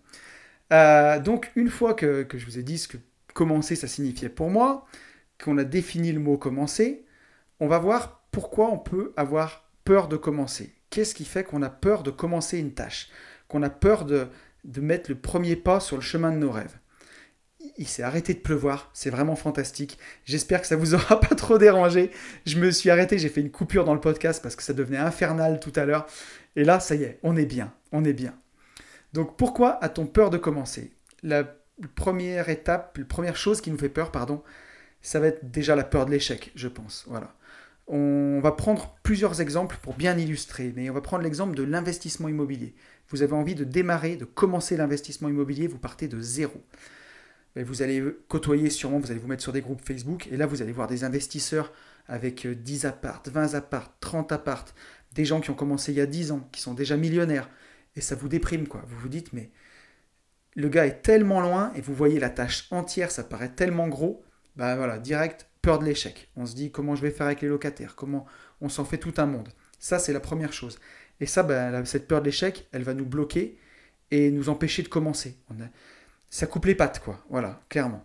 [0.72, 2.96] Euh, donc, une fois que, que, je vous ai dit ce que
[3.34, 4.86] commencer ça signifiait pour moi,
[5.42, 7.04] qu'on a défini le mot commencer,
[7.60, 10.74] on va voir pourquoi on peut avoir peur de commencer.
[10.90, 13.08] Qu'est-ce qui fait qu'on a peur de commencer une tâche?
[13.48, 14.28] Qu'on a peur de,
[14.64, 16.78] de mettre le premier pas sur le chemin de nos rêves
[17.76, 19.98] il s'est arrêté de pleuvoir, c'est vraiment fantastique.
[20.24, 22.10] J'espère que ça vous aura pas trop dérangé.
[22.46, 24.98] Je me suis arrêté, j'ai fait une coupure dans le podcast parce que ça devenait
[24.98, 26.06] infernal tout à l'heure.
[26.56, 28.34] Et là, ça y est, on est bien, on est bien.
[29.14, 30.92] Donc pourquoi a-t-on peur de commencer?
[31.22, 31.44] La
[31.94, 34.42] première étape, la première chose qui nous fait peur, pardon,
[35.00, 37.04] ça va être déjà la peur de l'échec, je pense.
[37.06, 37.34] Voilà.
[37.86, 42.28] On va prendre plusieurs exemples pour bien illustrer, mais on va prendre l'exemple de l'investissement
[42.28, 42.74] immobilier.
[43.08, 46.60] Vous avez envie de démarrer, de commencer l'investissement immobilier, vous partez de zéro
[47.62, 50.60] vous allez côtoyer sûrement, vous allez vous mettre sur des groupes Facebook, et là vous
[50.60, 51.72] allez voir des investisseurs
[52.08, 54.74] avec 10 appartes, 20 appartes, 30 appartes,
[55.12, 57.48] des gens qui ont commencé il y a 10 ans, qui sont déjà millionnaires,
[57.96, 58.82] et ça vous déprime quoi.
[58.86, 59.50] Vous vous dites mais
[60.56, 64.24] le gars est tellement loin et vous voyez la tâche entière, ça paraît tellement gros,
[64.56, 66.28] bah voilà, direct peur de l'échec.
[66.36, 68.26] On se dit comment je vais faire avec les locataires, comment
[68.60, 69.48] on s'en fait tout un monde?
[69.78, 70.78] Ça c'est la première chose.
[71.20, 73.58] Et ça, bah, cette peur de l'échec, elle va nous bloquer
[74.10, 75.36] et nous empêcher de commencer.
[76.30, 77.24] Ça coupe les pattes, quoi.
[77.30, 78.04] Voilà, clairement.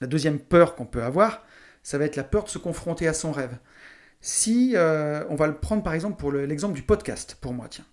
[0.00, 1.44] La deuxième peur qu'on peut avoir,
[1.82, 3.56] ça va être la peur de se confronter à son rêve.
[4.20, 7.84] Si euh, on va le prendre par exemple pour l'exemple du podcast, pour moi, tiens.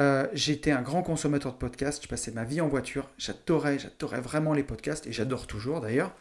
[0.00, 4.20] Euh, j'étais un grand consommateur de podcasts, je passais ma vie en voiture, j'adorais, j'adorais
[4.20, 6.14] vraiment les podcasts, et j'adore toujours d'ailleurs.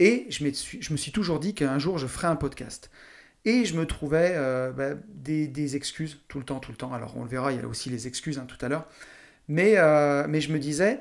[0.00, 2.90] Et je, me suis toujours dit qu'un jour je ferais un podcast.
[3.44, 6.92] Et je me trouvais euh, bah, des, excuses tout le temps, tout le temps.
[6.92, 8.86] Alors on le verra, il y a aussi les excuses hein, tout à l'heure.
[9.48, 9.76] Mais,
[10.28, 11.00] mais je me disais,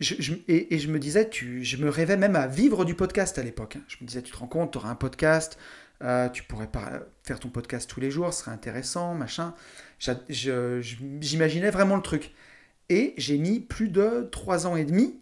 [0.00, 3.76] et, je me disais, tu, je me rêvais même à vivre du podcast à l'époque.
[3.76, 3.82] Hein.
[3.86, 5.58] Je me disais, tu te rends compte, tu auras un podcast,
[6.02, 9.54] euh, tu pourrais pas faire ton podcast tous les jours, ce serait intéressant, machin.
[10.28, 12.32] J'imaginais vraiment le truc.
[12.88, 15.20] Et j'ai mis plus de trois ans et demi.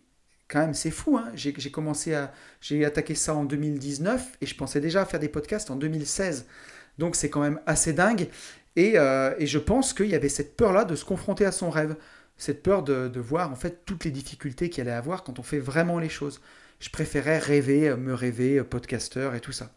[0.48, 1.18] Quand même, c'est fou.
[1.18, 1.30] Hein.
[1.34, 2.32] J'ai commencé à.
[2.60, 6.46] J'ai attaqué ça en 2019 et je pensais déjà à faire des podcasts en 2016.
[6.98, 8.28] Donc c'est quand même assez dingue.
[8.76, 11.68] Et, euh, et je pense qu'il y avait cette peur-là de se confronter à son
[11.68, 11.96] rêve
[12.38, 15.58] cette peur de, voir en fait toutes les difficultés qu'il allait avoir quand on fait
[15.58, 16.40] vraiment les choses.
[16.80, 19.72] Je préférais rêver, me rêver, podcasteur et tout ça.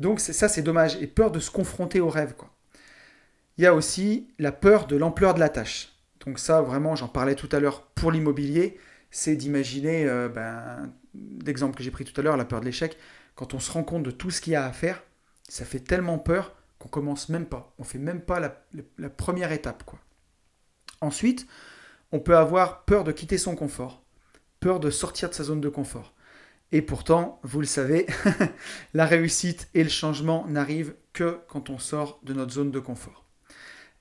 [0.00, 2.34] Donc ça c'est dommage, et peur de se confronter au rêve.
[2.34, 2.50] Quoi.
[3.58, 5.92] Il y a aussi la peur de l'ampleur de la tâche.
[6.24, 8.78] Donc ça vraiment j'en parlais tout à l'heure pour l'immobilier,
[9.10, 10.92] c'est d'imaginer euh, ben,
[11.44, 12.96] l'exemple que j'ai pris tout à l'heure, la peur de l'échec,
[13.34, 15.02] quand on se rend compte de tout ce qu'il y a à faire,
[15.48, 17.74] ça fait tellement peur qu'on commence même pas.
[17.78, 18.64] On fait même pas la,
[18.98, 19.84] la première étape.
[19.84, 19.98] quoi.
[21.00, 21.46] Ensuite,
[22.12, 24.02] on peut avoir peur de quitter son confort,
[24.60, 26.13] peur de sortir de sa zone de confort.
[26.72, 28.06] Et pourtant, vous le savez,
[28.94, 33.24] la réussite et le changement n'arrivent que quand on sort de notre zone de confort.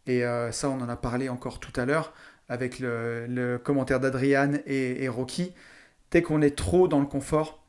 [0.07, 2.13] Et euh, ça, on en a parlé encore tout à l'heure
[2.49, 5.53] avec le, commentaire d'Adriane et, Rocky.
[6.11, 7.65] Dès qu'on est trop dans le confort,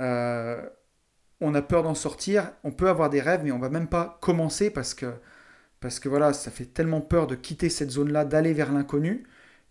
[0.00, 0.62] euh,
[1.40, 2.52] on a peur d'en sortir.
[2.64, 5.12] On peut avoir des rêves, mais on va même pas commencer parce que
[5.80, 9.24] parce que voilà, ça fait tellement peur de quitter cette zone-là, d'aller vers l'inconnu,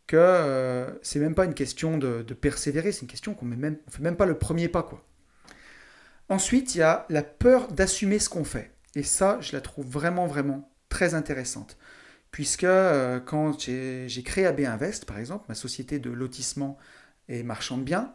[0.07, 4.01] que euh, c'est même pas une question de, persévérer, c'est une question qu'on ne fait
[4.01, 4.83] même pas le premier pas.
[4.83, 5.05] quoi.
[6.29, 8.71] Ensuite, il y a la peur d'assumer ce qu'on fait.
[8.95, 11.77] Et ça, je la trouve vraiment, vraiment très intéressante.
[12.31, 16.77] Puisque euh, quand j'ai créé AB Invest, par exemple, ma société de lotissement
[17.27, 18.13] et marchand de biens,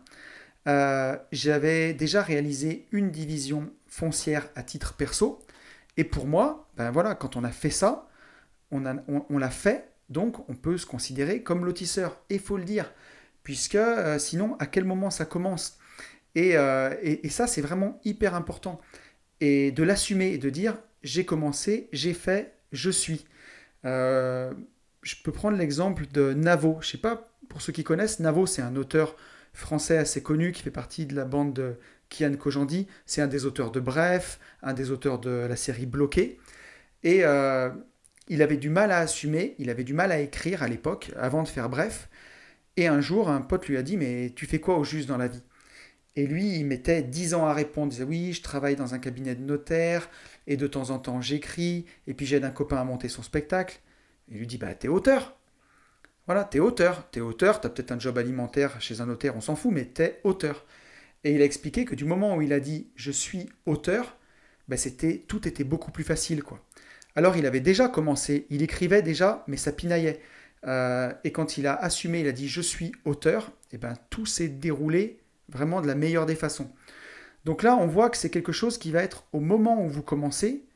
[0.68, 5.46] euh, j'avais déjà réalisé une division foncière à titre perso
[5.96, 8.08] et pour moi, ben voilà, quand on a fait ça,
[8.70, 12.20] on, on, l'a fait, donc on peut se considérer comme lotisseur.
[12.30, 12.92] Et il faut le dire,
[13.42, 15.78] puisque euh, sinon, à quel moment ça commence?
[16.36, 18.80] Euh, et, et, ça, c'est vraiment hyper important.
[19.40, 23.24] Et de l'assumer et de dire, j'ai commencé, j'ai fait, je suis.
[23.84, 24.52] Euh,
[25.02, 26.78] je peux prendre l'exemple de Navo.
[26.80, 29.16] Je sais pas, pour ceux qui connaissent, Navo, c'est un auteur
[29.52, 31.76] français assez connu qui fait partie de la bande de
[32.10, 36.38] Kian Kojandi, c'est un des auteurs de Bref, un des auteurs de la série Bloqué.
[37.02, 37.24] Et
[38.28, 41.42] il avait du mal à assumer, il avait du mal à écrire à l'époque, avant
[41.42, 42.08] de faire Bref.
[42.76, 45.16] Et un jour, un pote lui a dit Mais tu fais quoi au juste dans
[45.16, 45.42] la vie?
[46.16, 47.88] Et lui, il mettait dix ans à répondre.
[47.88, 50.10] Il disait Oui, je travaille dans un cabinet de notaire,
[50.46, 53.80] et de temps en temps j'écris, et puis j'aide un copain à monter son spectacle.
[54.28, 55.36] Il lui dit Bah, t'es auteur.
[56.26, 57.08] Voilà, t'es auteur.
[57.10, 60.20] T'es auteur, t'as peut-être un job alimentaire chez un notaire, on s'en fout, mais t'es
[60.24, 60.64] auteur.
[61.24, 64.16] Et il a expliqué que du moment où il a dit je suis auteur,
[64.68, 66.42] ben c'était, tout était beaucoup plus facile.
[66.42, 66.65] quoi.
[67.16, 70.20] Alors il avait déjà commencé, il écrivait déjà, mais ça pinaillait.
[70.66, 73.94] Euh, et quand il a assumé, il a dit je suis auteur, et eh ben
[74.10, 76.70] tout s'est déroulé vraiment de la meilleure des façons.
[77.44, 80.02] Donc là, on voit que c'est quelque chose qui va être au moment où vous
[80.02, 80.66] commencez.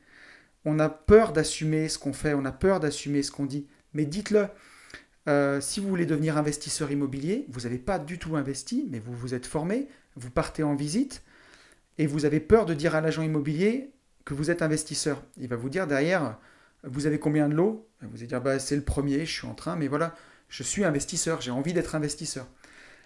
[0.65, 4.05] On a peur d'assumer ce qu'on fait, on a peur d'assumer ce qu'on dit, mais
[4.05, 4.47] dites-le.
[5.27, 9.13] Euh, si vous voulez devenir investisseur immobilier, vous n'avez pas du tout investi, mais vous
[9.13, 11.23] vous êtes formé, vous partez en visite,
[11.97, 13.91] et vous avez peur de dire à l'agent immobilier
[14.25, 15.23] que vous êtes investisseur.
[15.37, 16.37] Il va vous dire derrière,
[16.83, 17.87] vous avez combien de lots?
[18.01, 20.15] Vous allez dire, bah, c'est le premier, je suis en train, mais voilà,
[20.49, 22.47] je suis investisseur, j'ai envie d'être investisseur.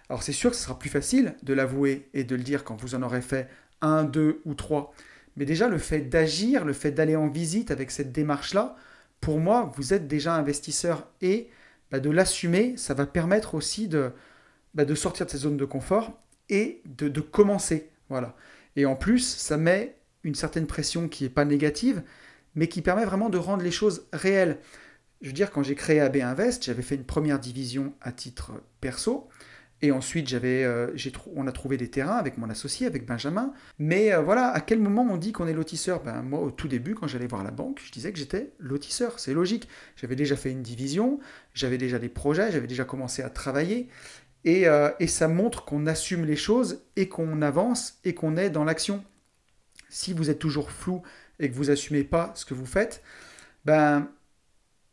[0.08, 2.80] Alors c'est sûr que ce sera plus facile de l'avouer et de le dire quand
[2.80, 3.48] vous en aurez fait
[3.82, 4.94] un, deux ou trois.
[5.36, 8.76] Mais déjà, le fait d'agir, le fait d'aller en visite avec cette démarche-là,
[9.20, 11.50] pour moi, vous êtes déjà investisseur et
[11.90, 14.12] bah, de l'assumer, ça va permettre aussi de,
[14.74, 17.90] bah, de sortir de cette zone de confort et de, de commencer.
[18.08, 18.34] Voilà.
[18.76, 19.96] Et en plus, ça met
[20.26, 22.02] une certaine pression qui n'est pas négative,
[22.54, 24.58] mais qui permet vraiment de rendre les choses réelles.
[25.22, 28.52] Je veux dire, quand j'ai créé AB Invest, j'avais fait une première division à titre
[28.80, 29.28] perso.
[29.82, 30.88] Et ensuite, j'avais, euh,
[31.34, 33.52] on a trouvé des terrains avec mon associé, avec Benjamin.
[33.78, 36.02] Mais euh, voilà, à quel moment on dit qu'on est lotisseur?
[36.02, 39.20] Ben, Moi, au tout début, quand j'allais voir la banque, je disais que j'étais lotisseur.
[39.20, 39.68] C'est logique.
[39.96, 41.20] J'avais déjà fait une division,
[41.54, 43.88] j'avais déjà des projets, j'avais déjà commencé à travailler.
[44.44, 48.50] Et, euh, et ça montre qu'on assume les choses et qu'on avance et qu'on est
[48.50, 49.04] dans l'action.
[49.96, 51.00] Si vous êtes toujours flou
[51.40, 53.02] et que vous assumez pas ce que vous faites,
[53.64, 54.06] ben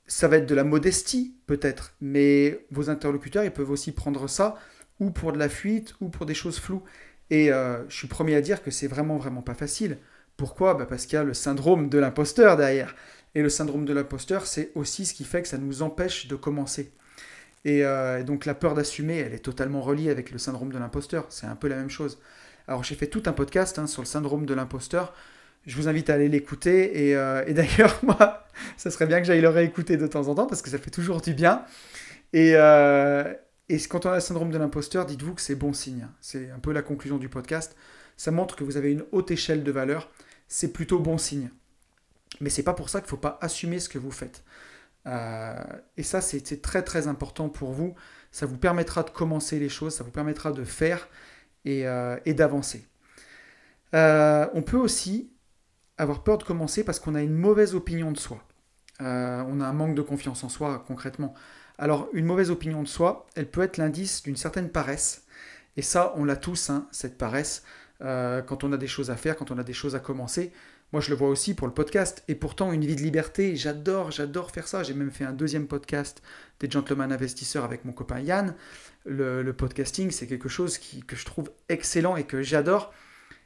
[0.08, 4.56] ça va être de la modestie peut-être, mais vos interlocuteurs ils peuvent aussi prendre ça
[5.02, 6.84] ou pour de la fuite ou pour des choses floues.
[7.30, 9.98] Et euh, je suis premier à dire que c'est vraiment vraiment pas facile.
[10.38, 10.74] Pourquoi?
[10.74, 12.96] Ben Parce qu'il y a le syndrome de l'imposteur derrière.
[13.36, 16.36] Et le syndrome de l'imposteur, c'est aussi ce qui fait que ça nous empêche de
[16.38, 16.94] commencer.
[17.66, 21.26] Et euh, donc la peur d'assumer, elle est totalement reliée avec le syndrome de l'imposteur.
[21.30, 22.20] C'est un peu la même chose.
[22.68, 25.14] Alors j'ai fait tout un podcast hein, sur le syndrome de l'imposteur.
[25.66, 27.08] Je vous invite à aller l'écouter.
[27.08, 28.46] Et, euh, d'ailleurs, moi,
[28.78, 30.92] ça serait bien que j'aille le réécouter de temps en temps parce que ça fait
[30.92, 31.66] toujours du bien.
[32.34, 33.34] Et, euh,
[33.90, 36.08] quand on a le syndrome de l'imposteur, dites-vous que c'est bon signe.
[36.22, 37.76] C'est un peu la conclusion du podcast.
[38.18, 40.12] Ça montre que vous avez une haute échelle de valeur.
[40.48, 41.50] C'est plutôt bon signe.
[42.42, 44.44] Mais c'est pas pour ça qu'il ne faut pas assumer ce que vous faites.
[45.08, 45.56] Euh,
[45.98, 47.96] et ça, c'est très très important pour vous.
[48.32, 51.08] Ça vous permettra de commencer les choses, ça vous permettra de faire
[51.66, 51.86] et,
[52.26, 52.88] et d'avancer.
[53.94, 55.34] on peut aussi
[55.98, 58.44] avoir peur de commencer parce qu'on a une mauvaise opinion de soi.
[59.02, 61.34] Euh, on a un manque de confiance en soi concrètement.
[61.78, 65.26] Alors une mauvaise opinion de soi, elle peut être l'indice d'une certaine paresse.
[65.76, 67.64] Et ça, on l'a tous, hein, cette paresse,
[68.02, 70.52] euh, quand on a des choses à faire, quand on a des choses à commencer.
[70.92, 72.24] Moi, je le vois aussi pour le podcast.
[72.28, 74.84] Et pourtant, une vie de liberté, j'adore, j'adore faire ça.
[74.84, 76.22] J'ai même fait un deuxième podcast
[76.60, 78.54] des Gentlemen Investisseurs avec mon copain Yann.
[79.06, 82.94] Le, podcasting, c'est quelque chose que je trouve excellent et que j'adore.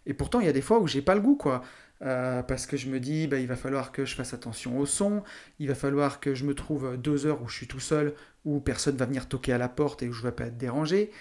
[0.05, 1.63] Et pourtant, il y a des fois où j'ai pas le goût, quoi.
[2.03, 4.85] Euh, parce que je me dis, bah, il va falloir que je fasse attention au
[4.85, 5.23] son,
[5.57, 8.13] il va falloir que je me trouve deux heures où je suis tout seul,
[8.45, 10.57] où personne va venir toquer à la porte et où je ne vais pas être
[10.57, 11.11] dérangé.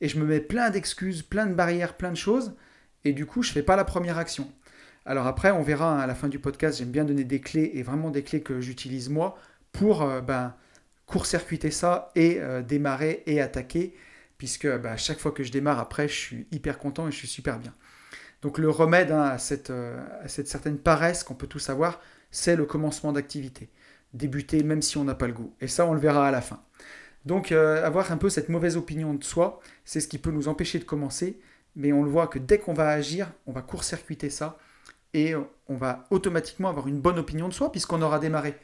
[0.00, 2.54] Et je me mets plein d'excuses, plein de barrières, plein de choses,
[3.04, 4.50] et du coup, je fais pas la première action.
[5.04, 7.72] Alors après, on verra hein, à la fin du podcast, j'aime bien donner des clés,
[7.74, 9.36] et vraiment des clés que j'utilise moi,
[9.72, 10.54] pour euh, ben,
[11.12, 13.94] court-circuiter ça et euh, démarrer et attaquer,
[14.38, 17.28] puisque ben, chaque fois que je démarre, après, je suis hyper content et je suis
[17.28, 17.74] super bien.
[18.40, 19.36] Donc le remède hein,
[19.70, 23.68] euh, à, cette, certaine paresse qu'on peut tous avoir, c'est le commencement d'activité.
[24.14, 25.54] Débuter même si on n'a pas le goût.
[25.60, 26.62] Et ça, on le verra à la fin.
[27.26, 30.48] Donc euh, avoir un peu cette mauvaise opinion de soi, c'est ce qui peut nous
[30.48, 31.38] empêcher de commencer.
[31.76, 34.58] Mais on le voit que dès qu'on va agir, on va court-circuiter ça
[35.14, 35.34] et
[35.68, 38.54] on va automatiquement avoir une bonne opinion de soi puisqu'on aura démarré.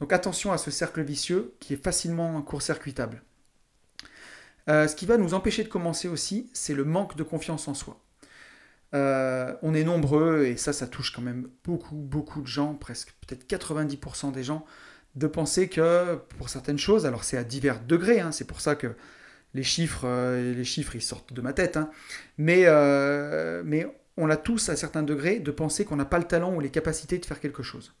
[0.00, 3.22] Donc attention à ce cercle vicieux qui est facilement court-circuitable.
[4.68, 7.74] Euh, ce qui va nous empêcher de commencer aussi, c'est le manque de confiance en
[7.74, 8.00] soi.
[8.94, 13.14] Euh, on est nombreux, et ça, ça touche quand même beaucoup, beaucoup de gens, presque
[13.26, 14.64] peut-être 90% des gens,
[15.14, 18.74] de penser que pour certaines choses, alors c'est à divers degrés, hein, c'est pour ça
[18.74, 18.94] que
[19.54, 21.90] les chiffres, euh, les chiffres, sortent de ma tête, hein,
[22.36, 22.66] mais,
[23.64, 26.60] mais on a tous à certains degrés de penser qu'on n'a pas le talent ou
[26.60, 27.94] les capacités de faire quelque chose.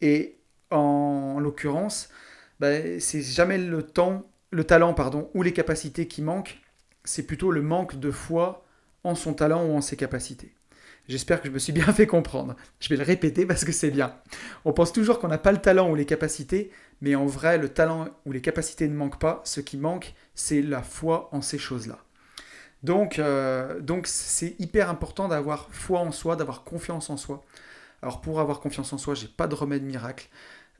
[0.00, 0.38] Et
[0.74, 2.08] en, l'occurrence,
[2.60, 6.60] ben, c'est jamais le temps, le talent pardon, ou les capacités qui manquent,
[7.04, 8.64] c'est plutôt le manque de foi
[9.04, 10.54] en son talent ou en ses capacités.
[11.06, 12.56] J'espère que je me suis bien fait comprendre.
[12.80, 14.14] Je vais le répéter parce que c'est bien.
[14.64, 17.68] On pense toujours qu'on n'a pas le talent ou les capacités, mais en vrai, le
[17.68, 19.42] talent ou les capacités ne manquent pas.
[19.44, 21.98] Ce qui manque, c'est la foi en ces choses-là.
[22.82, 27.42] Donc, euh, donc c'est hyper important d'avoir foi en soi, d'avoir confiance en soi.
[28.02, 30.28] Alors pour avoir confiance en soi, j'ai pas de remède miracle.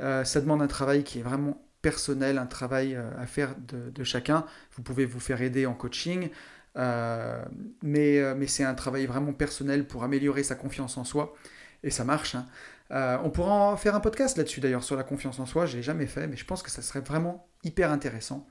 [0.01, 4.05] Euh, ça demande un travail qui est vraiment personnel, un travail euh, à faire de,
[4.05, 4.45] chacun.
[4.73, 6.31] Vous pouvez vous faire aider en coaching,
[6.77, 7.45] euh,
[7.83, 11.35] mais, mais c'est un travail vraiment personnel pour améliorer sa confiance en soi.
[11.83, 12.35] et ça marche.
[12.35, 12.47] Hein.
[13.25, 15.67] On pourra en faire un podcast là-dessus d'ailleurs sur la confiance en soi.
[15.67, 18.47] Je l'ai jamais fait, mais je pense que ça serait vraiment hyper intéressant.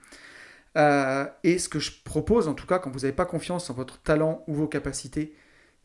[0.76, 4.02] Et ce que je propose, en tout cas, quand vous n'avez pas confiance en votre
[4.02, 5.36] talent ou vos capacités,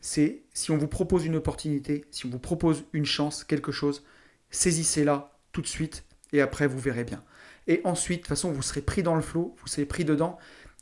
[0.01, 4.03] c'est si on vous propose une opportunité, si on vous propose une chance, quelque chose,
[4.49, 7.21] saisissez-la tout de suite et après vous verrez bien.
[7.67, 10.37] Et ensuite, de toute façon, vous serez pris dans le flot, vous serez pris dedans.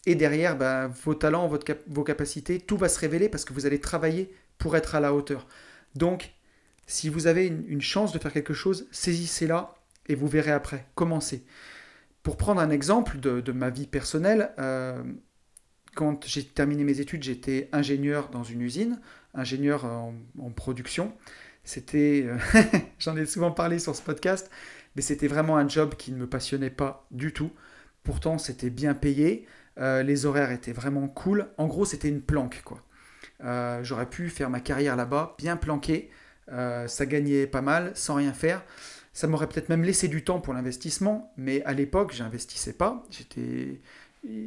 [0.06, 3.66] Et derrière, ben, vos talents, votre vos capacités, tout va se révéler parce que vous
[3.66, 5.48] allez travailler pour être à la hauteur.
[5.96, 6.32] Donc,
[6.86, 9.74] si vous avez une, chance de faire quelque chose, saisissez-la
[10.08, 10.86] et vous verrez après.
[10.94, 11.44] Commencez.
[12.22, 15.02] Pour prendre un exemple de, ma vie personnelle, euh,
[15.96, 19.02] quand j'ai terminé mes études, j'étais ingénieur dans une usine,
[19.34, 20.14] ingénieur en,
[20.56, 21.14] production.
[21.68, 22.38] C'était, euh,
[23.00, 24.50] j'en ai souvent parlé sur ce podcast,
[24.96, 27.52] mais c'était vraiment un job qui ne me passionnait pas du tout.
[28.04, 29.46] Pourtant, c'était bien payé,
[29.78, 31.48] euh, les horaires étaient vraiment cool.
[31.58, 32.82] En gros, c'était une planque, quoi.
[33.84, 36.10] J'aurais pu faire ma carrière là-bas, bien planqué,
[36.52, 38.64] euh, ça gagnait pas mal sans rien faire.
[39.14, 43.04] Ça m'aurait peut-être même laissé du temps pour l'investissement, mais à l'époque, j'investissais pas.
[43.10, 43.82] J'étais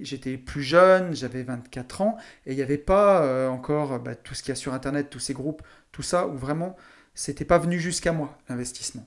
[0.02, 4.34] j'étais plus jeune, j'avais 24 ans, et il n'y avait pas euh, encore bah, tout
[4.34, 6.76] ce qu'il y a sur Internet, tous ces groupes, tout ça, où vraiment,
[7.20, 9.06] c'était pas venu jusqu'à moi, l'investissement.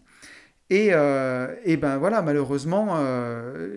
[0.69, 2.97] Et, euh, et, ben voilà, malheureusement,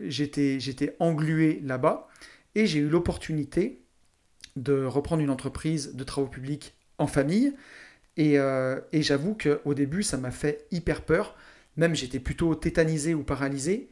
[0.08, 2.08] j'étais englué là-bas,
[2.54, 3.82] et j'ai eu l'opportunité
[4.56, 7.54] de reprendre une entreprise de travaux publics en famille,
[8.18, 11.36] euh, et, j'avoue qu'au début, ça m'a fait hyper peur.
[11.76, 13.88] Même j'étais plutôt tétanisé ou paralysé.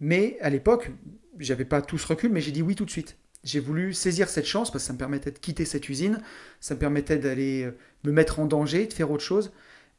[0.00, 0.90] Mais à l'époque,
[1.38, 3.16] j'avais pas tout ce recul, mais j'ai dit oui tout de suite.
[3.44, 6.20] J'ai voulu saisir cette chance parce que ça me permettait de quitter cette usine,
[6.60, 9.52] ça me permettait d'aller euh, me mettre en danger, de faire autre chose.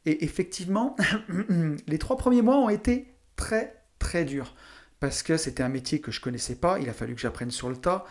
[0.06, 0.96] Et effectivement,
[1.88, 4.56] les trois premiers mois ont été très très durs
[5.00, 6.80] parce que c'était un métier que je connaissais pas.
[6.80, 8.06] Il a fallu que j'apprenne sur le tas.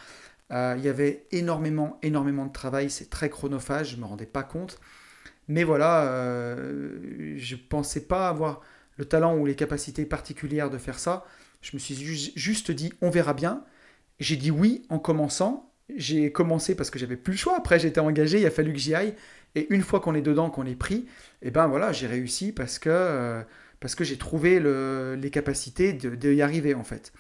[0.51, 2.91] Euh, il y avait énormément énormément de travail.
[2.91, 3.93] C'est très chronophage.
[3.93, 4.79] Je me rendais pas compte.
[5.49, 8.61] Mais voilà, euh, je pensais pas avoir
[8.97, 11.25] le talent ou les capacités particulières de faire ça.
[11.63, 11.95] Je me suis
[12.37, 13.65] juste dit, on verra bien.
[14.21, 15.73] J'ai dit oui en commençant.
[15.97, 17.57] J'ai commencé parce que j'avais plus le choix.
[17.57, 19.15] Après, j'étais engagé, il a fallu que j'y aille.
[19.55, 21.07] Et une fois qu'on est dedans, qu'on est pris,
[21.43, 23.43] eh ben voilà, j'ai réussi parce que, euh,
[23.81, 27.13] parce que j'ai trouvé les capacités de, y arriver en fait.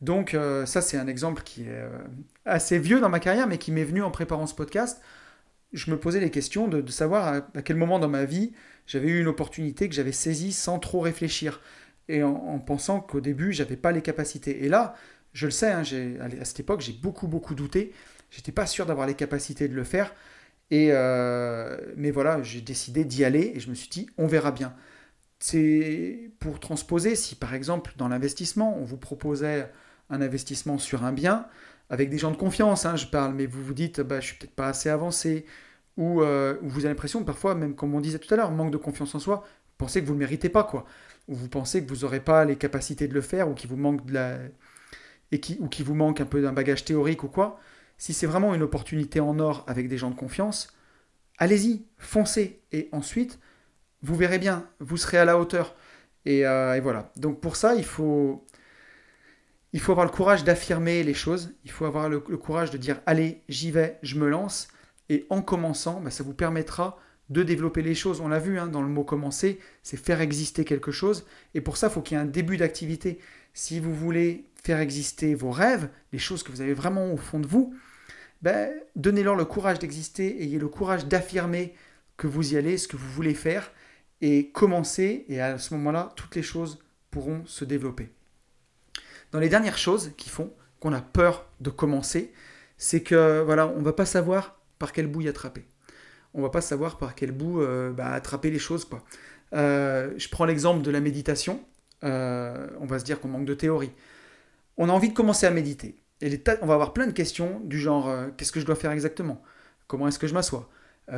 [0.00, 1.82] Donc euh, ça, c'est un exemple qui est
[2.44, 5.00] assez vieux dans ma carrière, mais qui m'est venu en préparant ce podcast
[5.72, 8.52] je me posais les questions de, savoir à, quel moment dans ma vie
[8.86, 11.60] j'avais eu une opportunité que j'avais saisie sans trop réfléchir
[12.08, 14.64] et en, pensant qu'au début j'avais pas les capacités.
[14.64, 14.94] Et là,
[15.32, 15.82] je le sais, hein,
[16.40, 17.92] à cette époque j'ai beaucoup beaucoup douté.
[18.30, 20.14] J'étais pas sûr d'avoir les capacités de le faire.
[20.70, 24.52] Et euh, mais voilà, j'ai décidé d'y aller et je me suis dit on verra
[24.52, 24.74] bien.
[25.40, 29.70] C'est pour transposer si par exemple dans l'investissement on vous proposait
[30.10, 31.46] un investissement sur un bien,
[31.88, 34.36] avec des gens de confiance, hein, je parle, mais vous vous dites, bah, je suis
[34.36, 35.46] peut-être pas assez avancé,
[35.96, 38.76] ou, euh, vous avez l'impression, parfois, même comme on disait tout à l'heure, manque de
[38.76, 40.84] confiance en soi, vous pensez que vous ne le méritez pas, quoi.
[41.28, 43.76] Ou vous pensez que vous n'aurez pas les capacités de le faire, ou qu'il vous
[43.76, 44.38] manque la...
[45.32, 47.60] Et qui, ou qu'il vous manque un peu d'un bagage théorique ou quoi.
[48.00, 50.72] Si c'est vraiment une opportunité en or avec des gens de confiance,
[51.36, 52.62] allez-y, foncez.
[52.72, 53.38] Et ensuite,
[54.00, 55.76] vous verrez bien, vous serez à la hauteur.
[56.24, 57.12] Et, euh, voilà.
[57.16, 58.46] Donc pour ça, il faut,
[59.74, 63.02] il faut avoir le courage d'affirmer les choses, il faut avoir le, courage de dire
[63.04, 64.68] allez, j'y vais, je me lance.
[65.10, 68.22] Et en commençant, bah, ça vous permettra de développer les choses.
[68.22, 71.26] On l'a vu hein, dans le mot commencer, c'est faire exister quelque chose.
[71.52, 73.18] Et pour ça, il faut qu'il y ait un début d'activité.
[73.52, 77.40] Si vous voulez faire exister vos rêves, les choses que vous avez vraiment au fond
[77.40, 77.74] de vous,
[78.42, 81.74] ben, donnez-leur le courage d'exister, ayez le courage d'affirmer
[82.16, 83.72] que vous y allez, ce que vous voulez faire,
[84.20, 86.78] et commencez, et à ce moment-là, toutes les choses
[87.10, 88.10] pourront se développer.
[89.32, 92.32] Dans les dernières choses qui font qu'on a peur de commencer,
[92.76, 95.64] c'est que voilà, on va pas savoir par quel bout y attraper.
[96.34, 98.88] On va pas savoir par quel bout euh, bah, attraper les choses.
[99.52, 101.60] Euh, je prends l'exemple de la méditation.
[102.04, 103.92] Euh, on va se dire qu'on manque de théorie.
[104.76, 105.99] On a envie de commencer à méditer.
[106.22, 109.42] Et on va avoir plein de questions du genre qu'est-ce que je dois faire exactement?
[109.86, 110.68] Comment est-ce que je m'assois?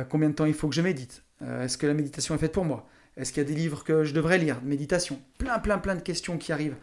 [0.09, 1.23] Combien de temps il faut que je médite?
[1.41, 2.87] Est-ce que la méditation est faite pour moi?
[3.17, 4.61] Est-ce qu'il y a des livres que je devrais lire?
[4.63, 5.19] Méditation.
[5.37, 6.77] Plein, plein, plein de questions qui arrivent.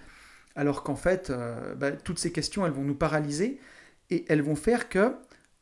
[0.57, 3.61] Alors qu'en fait, euh, bah, toutes ces questions, elles vont nous paralyser
[4.11, 5.15] et elles vont faire que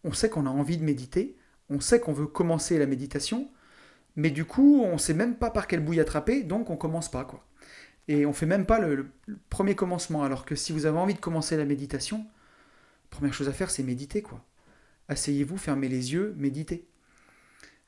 [0.05, 1.37] on sait qu'on a envie de méditer,
[1.71, 3.49] on sait qu'on veut commencer la méditation,
[4.17, 7.11] mais du coup, on ne sait même pas par quelle bouille attraper, donc on commence
[7.11, 7.45] pas quoi.
[8.07, 9.07] Et on fait même pas le,
[9.51, 12.25] premier commencement, alors que si vous avez envie de commencer la méditation,
[13.11, 14.45] première chose à faire, c'est méditer quoi.
[15.09, 16.87] Asseyez-vous, fermez les yeux, méditez.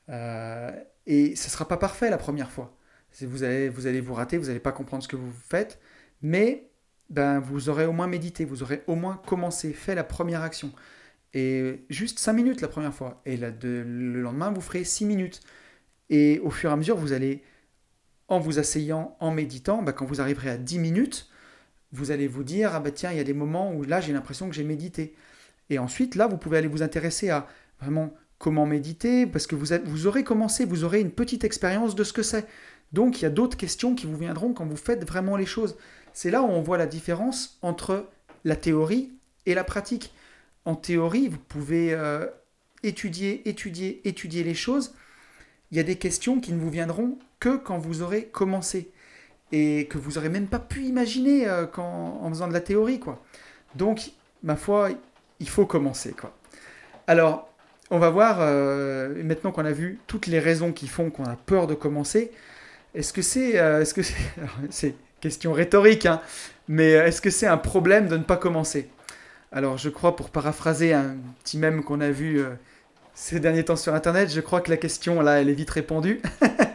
[0.09, 0.71] Euh,
[1.05, 2.77] et ce ne sera pas parfait la première fois.
[3.21, 5.79] Vous allez, vous rater, vous n'allez pas comprendre ce que vous faites,
[6.21, 6.69] mais
[7.09, 10.71] ben, vous aurez au moins médité, vous aurez au moins commencé, fait la première action.
[11.33, 13.21] Et juste 5 minutes la première fois.
[13.25, 15.41] Et le lendemain, vous ferez 6 minutes.
[16.09, 17.43] Et au fur et à mesure, vous allez,
[18.27, 21.30] en vous asseyant, en méditant, bah, quand vous arriverez à 10 minutes,
[21.93, 24.13] vous allez vous dire, ah bah tiens, il y a des moments où là, j'ai
[24.13, 25.13] l'impression que j'ai médité.
[25.69, 27.47] Et ensuite, là, vous pouvez aller vous intéresser à
[27.79, 32.03] vraiment comment méditer, parce que vous, vous aurez commencé, vous aurez une petite expérience de
[32.03, 32.47] ce que c'est.
[32.91, 35.77] Donc, il y a d'autres questions qui vous viendront quand vous faites vraiment les choses.
[36.13, 38.09] C'est là où on voit la différence entre
[38.43, 39.11] la théorie
[39.45, 40.13] et la pratique.
[40.65, 42.25] En théorie, vous pouvez euh,
[42.83, 44.93] étudier, étudier, étudier les choses.
[45.71, 48.91] Il y a des questions qui ne vous viendront que quand vous aurez commencé
[49.51, 52.99] et que vous n'aurez même pas pu imaginer euh, en faisant de la théorie.
[52.99, 53.21] quoi.
[53.75, 54.11] Donc,
[54.43, 54.89] ma foi,
[55.39, 56.11] il faut commencer.
[56.11, 56.33] quoi.
[57.07, 57.49] Alors,
[57.89, 61.35] on va voir, euh, maintenant qu'on a vu toutes les raisons qui font qu'on a
[61.35, 62.31] peur de commencer,
[62.95, 63.51] est-ce que c'est...
[63.51, 64.01] est-ce que
[64.69, 64.95] c'est...
[65.19, 66.21] question rhétorique, hein,
[66.67, 68.89] mais est-ce que c'est un problème de ne pas commencer?
[69.53, 72.51] Alors, je crois, pour paraphraser un petit mème qu'on a vu euh,
[73.13, 76.21] ces derniers temps sur Internet, je crois que la question, là, elle est vite répondue.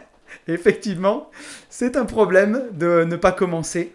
[0.47, 1.29] Effectivement,
[1.69, 3.93] c'est un problème de ne pas commencer.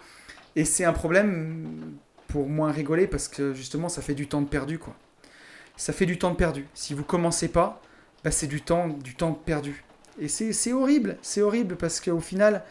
[0.55, 1.97] Et c'est un problème
[2.29, 4.95] pour moins rigoler parce que justement, ça fait du temps de perdu, quoi.
[5.77, 6.67] Ça fait du temps perdu.
[6.75, 7.81] Si vous commencez pas,
[8.25, 9.83] bah, c'est du temps, du temps perdu.
[10.21, 12.63] Et c'est horrible, c'est horrible parce qu'au final,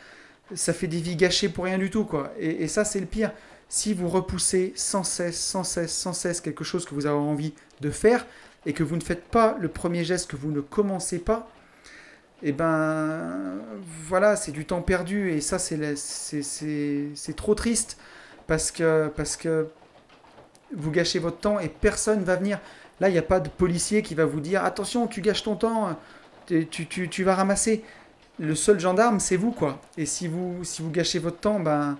[0.53, 2.31] ça fait des vies gâchées pour rien du tout, quoi.
[2.39, 3.31] Et ça, c'est le pire.
[3.67, 7.53] Si vous repoussez sans cesse, sans cesse, sans cesse quelque chose que vous avez envie
[7.79, 8.27] de faire
[8.65, 11.49] et que vous ne faites pas le premier geste, que vous ne commencez pas,
[12.43, 13.59] eh ben
[14.07, 17.97] voilà, c'est du temps perdu et ça, c'est trop triste
[18.47, 19.67] parce que, parce que
[20.75, 22.59] vous gâchez votre temps et personne va venir.
[22.99, 25.55] Là, il n'y a pas de policier qui va vous dire attention, tu gâches ton
[25.55, 25.97] temps,
[26.47, 27.83] tu, tu, tu vas ramasser
[28.39, 29.79] le seul gendarme, c'est vous, quoi.
[29.97, 31.97] Et si vous, si vous gâchez votre temps, ben,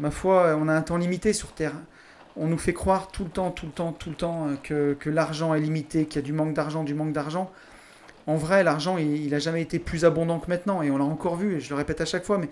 [0.00, 1.74] ma foi, on a un temps limité sur Terre.
[2.36, 5.10] On nous fait croire tout le temps, tout le temps, tout le temps euh, que,
[5.10, 7.50] l'argent est limité, qu'il y a du manque d'argent, du manque d'argent.
[8.26, 11.36] En vrai, l'argent, il n'a jamais été plus abondant que maintenant, et on l'a encore
[11.36, 12.48] vu, et je le répète à chaque fois, mais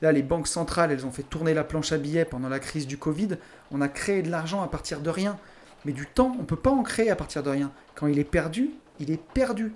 [0.00, 2.86] là, les banques centrales, elles ont fait tourner la planche à billets pendant la crise
[2.86, 3.36] du Covid.
[3.70, 5.38] On a créé de l'argent à partir de rien.
[5.84, 7.70] Mais du temps, on ne peut pas en créer à partir de rien.
[7.94, 8.70] Quand il est perdu,
[9.00, 9.72] il est perdu.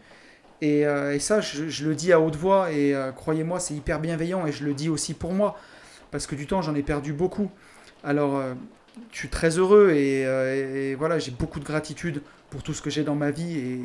[0.62, 4.46] Euh, et, ça, je, le dis à haute voix et euh, croyez-moi, c'est hyper bienveillant
[4.46, 5.58] et je le dis aussi pour moi
[6.10, 7.50] parce que du temps, j'en ai perdu beaucoup.
[8.04, 8.54] Alors, euh,
[9.10, 13.02] je suis très heureux et, voilà, j'ai beaucoup de gratitude pour tout ce que j'ai
[13.02, 13.80] dans ma vie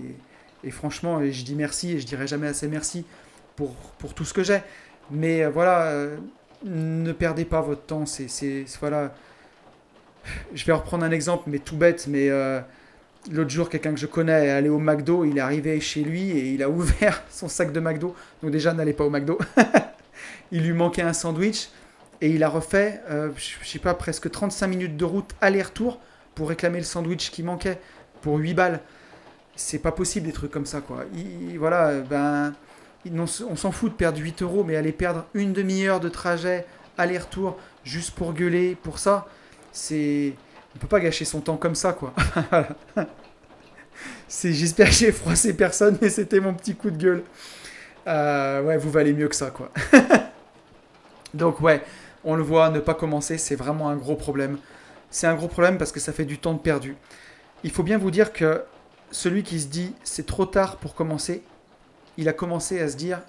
[0.72, 3.06] franchement, je dis merci et je dirai jamais assez merci
[3.56, 4.60] pour, pour tout ce que j'ai.
[5.12, 5.94] Mais voilà,
[6.64, 8.06] ne perdez pas votre temps.
[8.06, 9.14] C'est voilà.
[10.54, 12.30] Je vais reprendre un exemple, mais tout bête, mais
[13.30, 16.32] L'autre jour, quelqu'un que je connais est allé au McDo, il est arrivé chez lui
[16.32, 18.16] et il a ouvert son sac de McDo.
[18.42, 19.38] Donc déjà, n'allez pas au McDo.
[20.52, 21.70] il lui manquait un sandwich
[22.22, 26.00] et il a refait, euh, je sais pas, presque 35 minutes de route aller-retour
[26.36, 27.80] pour réclamer le sandwich qui manquait
[28.22, 28.80] pour 8 balles.
[29.58, 31.04] C'est pas possible des trucs comme ça, quoi.
[31.58, 32.54] voilà, ben,
[33.12, 36.66] on s'en fout de perdre 8 euros, mais aller perdre une demi-heure de trajet
[36.98, 39.28] aller-retour juste pour gueuler, pour ça,
[39.72, 40.34] c'est
[40.76, 42.14] on peut pas gâcher son temps comme ça, quoi.
[44.28, 47.24] c'est, j'espère que j'ai froissé personne, mais c'était mon petit coup de gueule.
[48.06, 49.72] Euh, ouais, vous valez mieux que ça, quoi.
[51.34, 51.84] Donc ouais,
[52.24, 54.58] on le voit, ne pas commencer, c'est vraiment un gros problème.
[55.10, 56.96] C'est un gros problème parce que ça fait du temps de perdu.
[57.64, 58.62] Il faut bien vous dire que
[59.12, 61.44] celui qui se dit c'est trop tard pour commencer,
[62.18, 63.22] il a commencé à se dire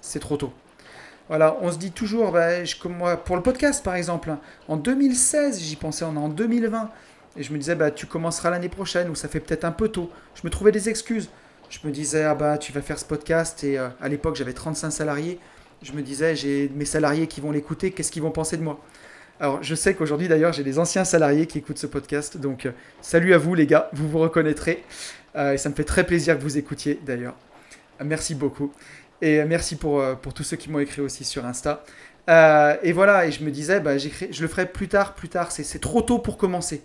[0.00, 0.52] c'est trop tôt.
[1.28, 2.48] Voilà, on se dit toujours, bah,
[2.86, 6.90] moi, pour le podcast par exemple, hein, en 2016, j'y pensais, on est en 2020,
[7.36, 9.88] et je me disais, bah, tu commenceras l'année prochaine, ou ça fait peut-être un peu
[9.88, 10.10] tôt.
[10.34, 11.30] Je me trouvais des excuses.
[11.70, 14.52] Je me disais, ah bah, tu vas faire ce podcast, et euh, à l'époque, j'avais
[14.52, 15.38] 35 salariés.
[15.82, 18.78] Je me disais, j'ai mes salariés qui vont l'écouter, qu'est-ce qu'ils vont penser de moi?
[19.42, 22.70] Alors, je sais qu'aujourd'hui, d'ailleurs, j'ai des anciens salariés qui écoutent ce podcast, donc euh,
[23.00, 24.84] salut à vous, les gars, vous vous reconnaîtrez.
[25.34, 27.34] Euh, et ça me fait très plaisir que vous écoutiez, d'ailleurs.
[28.04, 28.72] merci beaucoup.
[29.20, 31.82] Et merci pour, euh, pour tous ceux qui m'ont écrit aussi sur Insta.
[32.30, 35.50] Euh, et voilà, et je me disais, bah, je le ferai plus tard, plus tard,
[35.50, 36.84] c'est trop tôt pour commencer.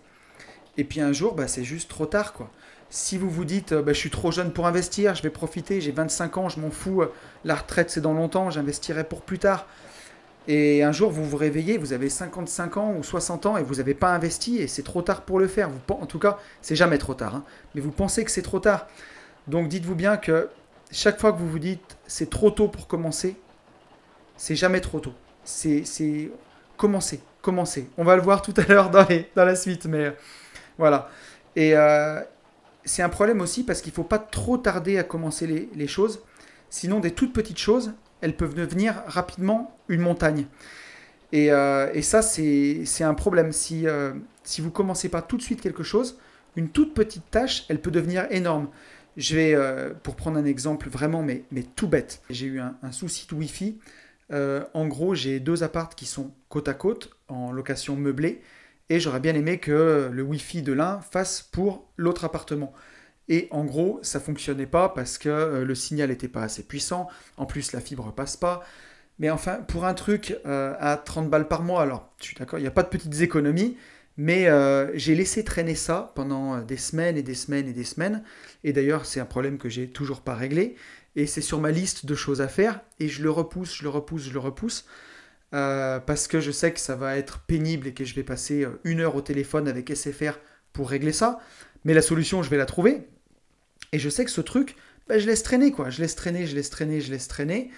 [0.77, 2.49] Et puis un jour, bah, c'est juste trop tard, quoi.
[2.89, 5.91] Si vous vous dites, bah, je suis trop jeune pour investir, je vais profiter, j'ai
[5.91, 7.03] 25 ans, je m'en fous,
[7.45, 9.67] la retraite c'est dans longtemps, j'investirai pour plus tard.
[10.47, 13.75] Et un jour, vous vous réveillez, vous avez 55 ans ou 60 ans et vous
[13.75, 15.69] n'avez pas investi et c'est trop tard pour le faire.
[15.89, 17.43] En tout cas, c'est jamais trop tard, hein.
[17.75, 18.87] mais vous pensez que c'est trop tard.
[19.47, 20.49] Donc dites-vous bien que
[20.91, 23.35] chaque fois que vous vous dites c'est trop tôt pour commencer,
[24.37, 25.13] c'est jamais trop tôt.
[25.43, 25.83] C'est
[26.77, 27.89] commencer, commencer.
[27.97, 30.11] On va le voir tout à l'heure dans, dans la suite, mais euh,
[30.77, 31.09] voilà.
[31.55, 32.21] Et euh,
[32.85, 36.21] c'est un problème aussi parce qu'il ne faut pas trop tarder à commencer les, choses.
[36.69, 40.45] Sinon, des toutes petites choses, elles peuvent devenir rapidement une montagne.
[41.31, 43.51] Et, euh, ça, c'est un problème.
[43.51, 43.85] Si,
[44.43, 46.17] si vous commencez pas tout de suite quelque chose,
[46.57, 48.67] une toute petite tâche, elle peut devenir énorme.
[49.15, 52.91] Je vais, euh, pour prendre un exemple vraiment, mais, mais tout bête, j'ai eu un,
[52.91, 53.79] souci de Wi-Fi.
[54.31, 58.41] Euh, en gros, j'ai deux appartes qui sont côte à côte, en location meublée,
[58.89, 62.73] et j'aurais bien aimé que le Wi-Fi de l'un fasse pour l'autre appartement.
[63.29, 67.07] Et en gros, ça fonctionnait pas parce que euh, le signal n'était pas assez puissant.
[67.35, 68.63] En plus, la fibre passe pas.
[69.19, 72.61] Mais enfin, pour un truc à 30 balles par mois, alors je suis d'accord, il
[72.61, 73.75] n'y a pas de petites économies,
[74.17, 78.23] mais euh, j'ai laissé traîner ça pendant des semaines et des semaines et des semaines.
[78.63, 80.75] Et d'ailleurs, c'est un problème que j'ai toujours pas réglé.
[81.15, 82.81] Et c'est sur ma liste de choses à faire.
[82.99, 84.85] Et je le repousse, je le repousse, je le repousse.
[85.53, 88.65] Euh, parce que je sais que ça va être pénible et que je vais passer
[88.65, 90.39] euh, une heure au téléphone avec SFR
[90.73, 91.39] pour régler ça.
[91.85, 93.07] Mais la solution, je vais la trouver.
[93.93, 94.75] Et je sais que ce truc,
[95.07, 95.89] bah, je laisse traîner, quoi.
[95.89, 97.71] Je laisse traîner, je laisse traîner, je laisse traîner.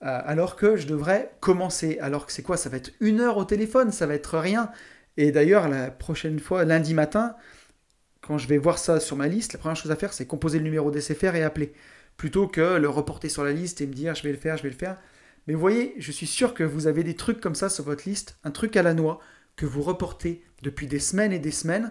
[0.00, 1.98] alors que je devrais commencer.
[2.00, 2.56] Alors que c'est quoi?
[2.56, 4.70] Ça va être une heure au téléphone, ça va être rien.
[5.16, 7.34] Et d'ailleurs, la prochaine fois, lundi matin,
[8.20, 10.58] quand je vais voir ça sur ma liste, la première chose à faire, c'est composer
[10.58, 11.72] le numéro d'SFR et appeler.
[12.16, 14.62] Plutôt que le reporter sur la liste et me dire je vais le faire, je
[14.62, 14.96] vais le faire.
[15.46, 18.08] Mais vous voyez, je suis sûr que vous avez des trucs comme ça sur votre
[18.08, 19.20] liste, un truc à la noix
[19.56, 21.90] que vous reportez depuis des semaines et des semaines,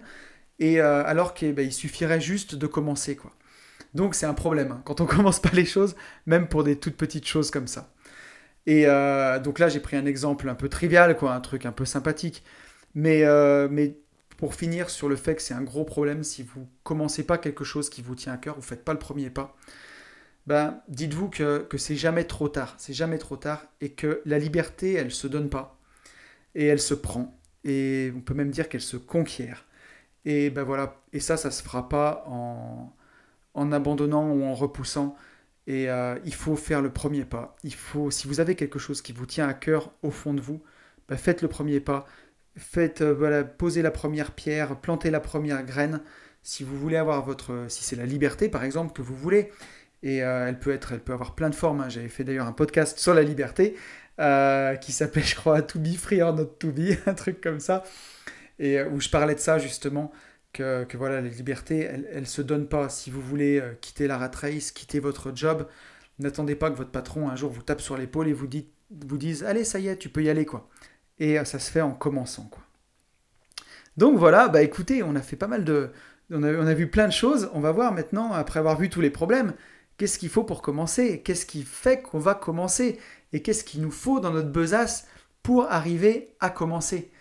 [0.59, 3.15] et euh, alors qu'il ben, suffirait juste de commencer.
[3.15, 3.33] quoi.
[3.97, 5.95] Donc c'est un problème, hein, quand on commence pas les choses,
[6.27, 7.91] même pour des toutes petites choses comme ça.
[8.67, 11.71] Et euh, donc là, j'ai pris un exemple un peu trivial, quoi, un truc un
[11.71, 12.43] peu sympathique.
[12.95, 13.97] Mais, euh, mais
[14.37, 17.63] pour finir sur le fait que c'est un gros problème si vous commencez pas quelque
[17.63, 19.55] chose qui vous tient à cœur, vous faites pas le premier pas,
[20.45, 24.39] ben, dites-vous que, que c'est jamais trop tard, c'est jamais trop tard, et que la
[24.39, 25.79] liberté, elle se donne pas,
[26.55, 29.65] et elle se prend, et on peut même dire qu'elle se conquiert.
[30.25, 32.93] Et ben voilà, et ça, ça se fera pas en,
[33.57, 35.17] en abandonnant ou en repoussant.
[35.65, 37.57] Et euh, il faut faire le premier pas.
[37.63, 40.39] Il faut, si vous avez quelque chose qui vous tient à cœur au fond de
[40.39, 40.61] vous,
[41.09, 42.05] ben faites le premier pas
[42.55, 46.01] faites euh, voilà, poser la première pierre, planter la première graine.
[46.41, 49.51] Si vous voulez avoir votre, si c'est la liberté par exemple que vous voulez,
[50.03, 51.81] et euh, elle peut être, elle peut avoir plein de formes.
[51.81, 51.89] Hein.
[51.89, 53.75] J'avais fait d'ailleurs un podcast sur la liberté
[54.81, 57.83] qui s'appelait, je crois, To Be Free or Not To Be, un truc comme ça,
[58.57, 60.11] et où je parlais de ça justement.
[60.57, 62.89] Que, voilà, la liberté, elle, ne se donne pas.
[62.89, 65.67] Si vous voulez quitter la rat race, quitter votre job,
[66.19, 69.17] n'attendez pas que votre patron un jour vous tape sur l'épaule et vous, dit, vous
[69.17, 70.67] dise allez ça y est, tu peux y aller quoi
[71.19, 72.47] et euh, ça se fait en commençant.
[72.51, 72.63] Quoi.
[73.97, 75.91] Donc voilà, bah écoutez, on a fait pas mal de...
[76.29, 78.89] On a, on a vu plein de choses, on va voir maintenant, après avoir vu
[78.89, 79.53] tous les problèmes,
[79.97, 82.99] qu'est-ce qu'il faut pour commencer, qu'est-ce qui fait qu'on va commencer,
[83.31, 85.07] et qu'est-ce qu'il nous faut dans notre besace
[85.41, 87.11] pour arriver à commencer.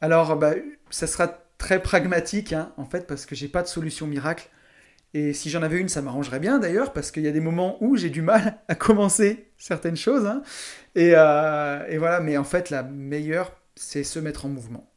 [0.00, 0.54] Alors, bah,
[0.88, 4.48] ça sera très pragmatique, hein, en fait, parce que j'ai pas de solution miracle.
[5.14, 7.82] Et si j'en avais une, ça m'arrangerait bien d'ailleurs, parce qu'il y a des moments
[7.82, 10.26] où j'ai du mal à commencer certaines choses.
[10.26, 10.42] Hein.
[10.96, 14.90] Euh, et, voilà, mais en fait, la meilleure, c'est se mettre en mouvement,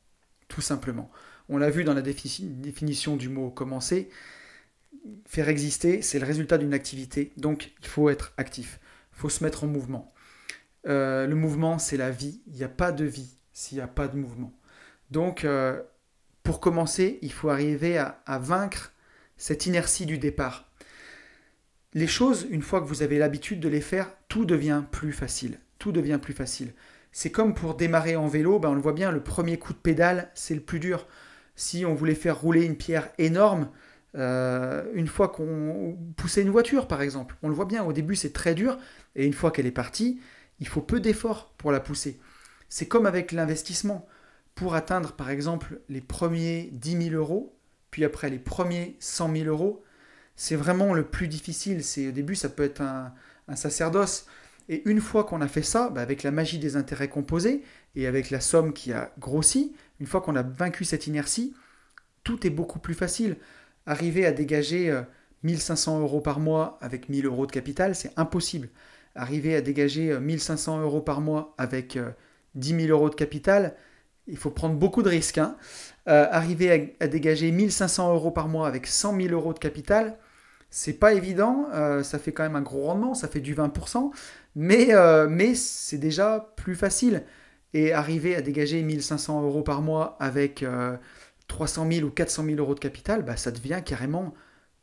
[0.48, 1.10] tout simplement.
[1.50, 4.10] On l'a vu dans la définition du mot commencer.
[5.26, 8.80] Faire exister, c'est le résultat d'une activité, donc il faut être actif,
[9.14, 10.14] il faut se mettre en mouvement.
[10.88, 12.42] Euh, le mouvement, c'est la vie.
[12.48, 14.54] Il n'y a pas de vie s'il n'y a pas de mouvement.
[15.10, 15.82] Donc, euh,
[16.44, 18.94] pour commencer, il faut arriver à vaincre
[19.38, 20.72] cette inertie du départ.
[21.94, 25.60] Les choses, une fois que vous avez l'habitude de les faire, tout devient plus facile.
[25.78, 26.74] Tout devient plus facile.
[27.12, 29.78] C'est comme pour démarrer en vélo, ben on le voit bien, le premier coup de
[29.78, 31.08] pédale, c'est le plus dur.
[31.56, 33.70] Si on voulait faire rouler une pierre énorme,
[34.16, 38.16] euh, une fois qu'on poussait une voiture, par exemple, on le voit bien, au début
[38.16, 38.78] c'est très dur,
[39.16, 40.22] et une fois qu'elle est partie,
[40.60, 42.22] il faut peu d'efforts pour la pousser.
[42.70, 44.08] C'est comme avec l'investissement.
[44.62, 47.58] Pour atteindre, par exemple, les premiers 10 000 euros,
[47.90, 49.84] puis après les premiers 100 000 euros,
[50.36, 51.84] c'est vraiment le plus difficile.
[51.84, 53.12] C'est Au début, ça peut être un,
[53.56, 54.28] sacerdoce.
[54.70, 57.64] Et une fois qu'on a fait ça, bah, avec la magie des intérêts composés
[57.96, 61.56] et avec la somme qui a grossi, une fois qu'on a vaincu cette inertie,
[62.24, 63.38] tout est beaucoup plus facile.
[63.88, 64.96] Arriver à dégager
[65.42, 68.70] 1500 euh, euros par mois avec 1000 euros de capital, c'est impossible.
[69.16, 71.98] Arriver à dégager 1500 euh, euros par mois avec
[72.54, 73.76] 10 euh, 000 euros de capital,
[74.32, 75.38] il faut prendre beaucoup de risques.
[75.38, 75.56] Hein.
[76.08, 80.18] Euh, arriver à, dégager 1500 euros par mois avec 100 000 euros de capital,
[80.72, 81.68] c'est pas évident.
[81.74, 84.12] Euh, ça fait quand même un gros rendement, ça fait du 20%,
[84.56, 87.24] mais, euh, mais c'est déjà plus facile.
[87.74, 90.66] Et arriver à dégager 1500 euros par mois avec
[91.48, 94.34] 300 000 ou 400 000 euros de capital, bah, ça devient carrément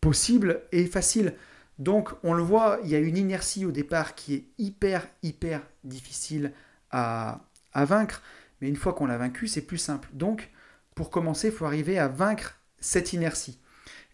[0.00, 1.34] possible et facile.
[1.78, 5.62] Donc on le voit, il y a une inertie au départ qui est hyper, hyper
[5.84, 6.52] difficile
[6.90, 7.40] à,
[7.74, 8.22] à vaincre.
[8.60, 10.08] Mais une fois qu'on l'a vaincu, c'est plus simple.
[10.12, 10.50] Donc,
[10.94, 13.60] pour commencer, il faut arriver à vaincre cette inertie.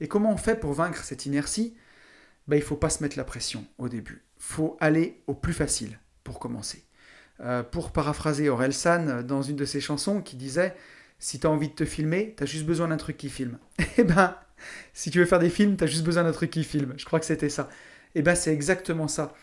[0.00, 1.76] Et comment on fait pour vaincre cette inertie?
[2.48, 4.24] Ben, Il ne faut pas se mettre la pression au début.
[4.36, 6.84] Il faut aller au plus facile pour commencer.
[7.40, 10.74] Euh, pour paraphraser Aurel San euh, dans une de ses chansons qui disait
[11.18, 13.58] Si tu as envie de te filmer, tu as juste besoin d'un truc qui filme.
[13.98, 14.36] Eh ben,
[14.92, 16.94] si tu veux faire des films, tu as juste besoin d'un truc qui filme.
[16.96, 17.68] Je crois que c'était ça.
[18.14, 19.34] Et ben c'est exactement ça.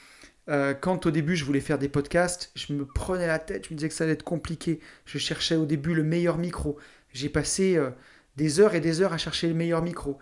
[0.49, 3.73] Euh, quand au début je voulais faire des podcasts, je me prenais la tête, je
[3.73, 4.79] me disais que ça allait être compliqué.
[5.05, 6.77] Je cherchais au début le meilleur micro.
[7.13, 7.91] J'ai passé euh,
[8.37, 10.17] des heures et des heures à chercher le meilleur micro.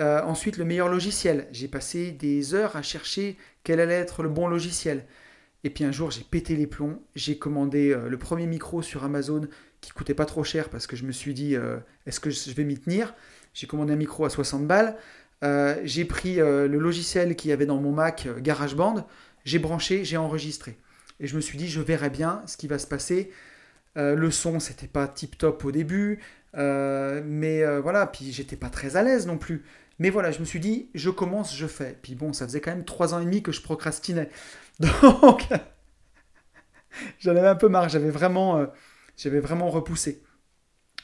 [0.00, 1.46] Euh, ensuite, le meilleur logiciel.
[1.52, 5.06] J'ai passé des heures à chercher quel allait être le bon logiciel.
[5.62, 7.00] Et puis un jour, j'ai pété les plombs.
[7.14, 9.46] J'ai commandé le premier micro sur Amazon
[9.80, 11.56] qui coûtait pas trop cher parce que je me suis dit,
[12.04, 13.14] est-ce que je vais m'y tenir?
[13.54, 14.94] J'ai commandé un micro à 60 balles.
[15.84, 19.06] j'ai pris le logiciel qu'il y avait dans mon Mac, GarageBand
[19.44, 20.78] j'ai branché, j'ai enregistré.
[21.20, 23.30] Et je me suis dit, je verrai bien ce qui va se passer.
[23.96, 26.20] Euh, le son, c'était pas tip top au début,
[26.56, 29.64] euh, mais euh, voilà, puis j'étais pas très à l'aise non plus.
[30.00, 31.96] Mais voilà, je me suis dit, je commence, je fais.
[32.02, 34.28] Puis bon, ça faisait quand même trois ans et demi que je procrastinais.
[34.80, 35.46] Donc,
[37.20, 38.66] j'en avais un peu marre, j'avais vraiment,
[39.16, 40.22] j'avais vraiment repoussé.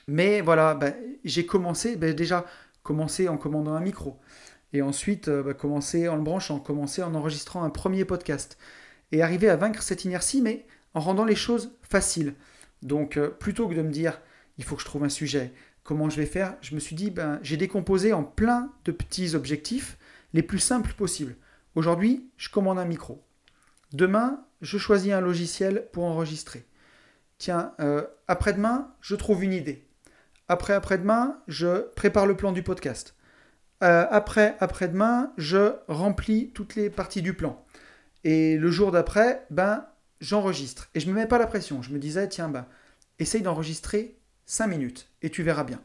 [0.09, 2.45] Mais voilà, ben, j'ai commencé, ben, déjà,
[2.82, 4.18] commencé en commandant un micro
[4.73, 8.59] et ensuite euh, bah, commencer en le branchant, commencer en enregistrant un premier podcast,
[9.12, 12.35] et arriver à vaincre cette inertie, mais en rendant les choses faciles.
[12.83, 14.21] Donc euh, plutôt que de me dire,
[14.59, 15.53] il faut que je trouve un sujet,
[15.83, 19.35] comment je vais faire, je me suis dit, ben, j'ai décomposé en plein de petits
[19.35, 19.99] objectifs
[20.33, 21.37] les plus simples possibles.
[21.75, 23.25] Aujourd'hui, je commande un micro.
[23.93, 26.64] Demain, je choisis un logiciel pour enregistrer.
[27.39, 29.87] Tiens, euh, après-demain, je trouve une idée.
[30.49, 33.14] Après après-demain, je prépare le plan du podcast.
[33.83, 37.64] Euh, après, après-demain, je remplis toutes les parties du plan.
[38.24, 39.87] Et le jour d'après, ben,
[40.20, 40.91] j'enregistre.
[40.95, 41.83] Et je ne me mets pas la pression.
[41.83, 42.66] Je me disais, tiens, ben,
[43.18, 45.81] essaye d'enregistrer 5 minutes et tu verras bien.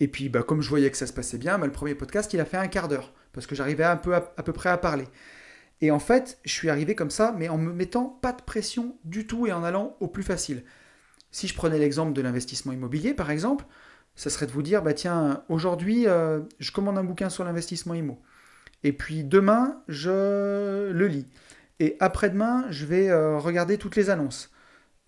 [0.00, 2.32] Et puis, ben, comme je voyais que ça se passait bien, ben, le premier podcast,
[2.32, 4.78] il a fait un quart d'heure parce que j'arrivais un peu à, peu près à
[4.78, 5.06] parler.
[5.80, 8.98] Et en fait, je suis arrivé comme ça, mais en me mettant pas de pression
[9.04, 10.64] du tout et en allant au plus facile.
[11.30, 13.64] Si je prenais l'exemple de l'investissement immobilier, par exemple,
[14.14, 17.94] ça serait de vous dire, bah tiens, aujourd'hui, euh, je commande un bouquin sur l'investissement
[17.94, 18.20] IMO.
[18.82, 21.26] Et puis demain, je le lis.
[21.78, 24.50] Et après-demain, je vais euh, regarder toutes les annonces.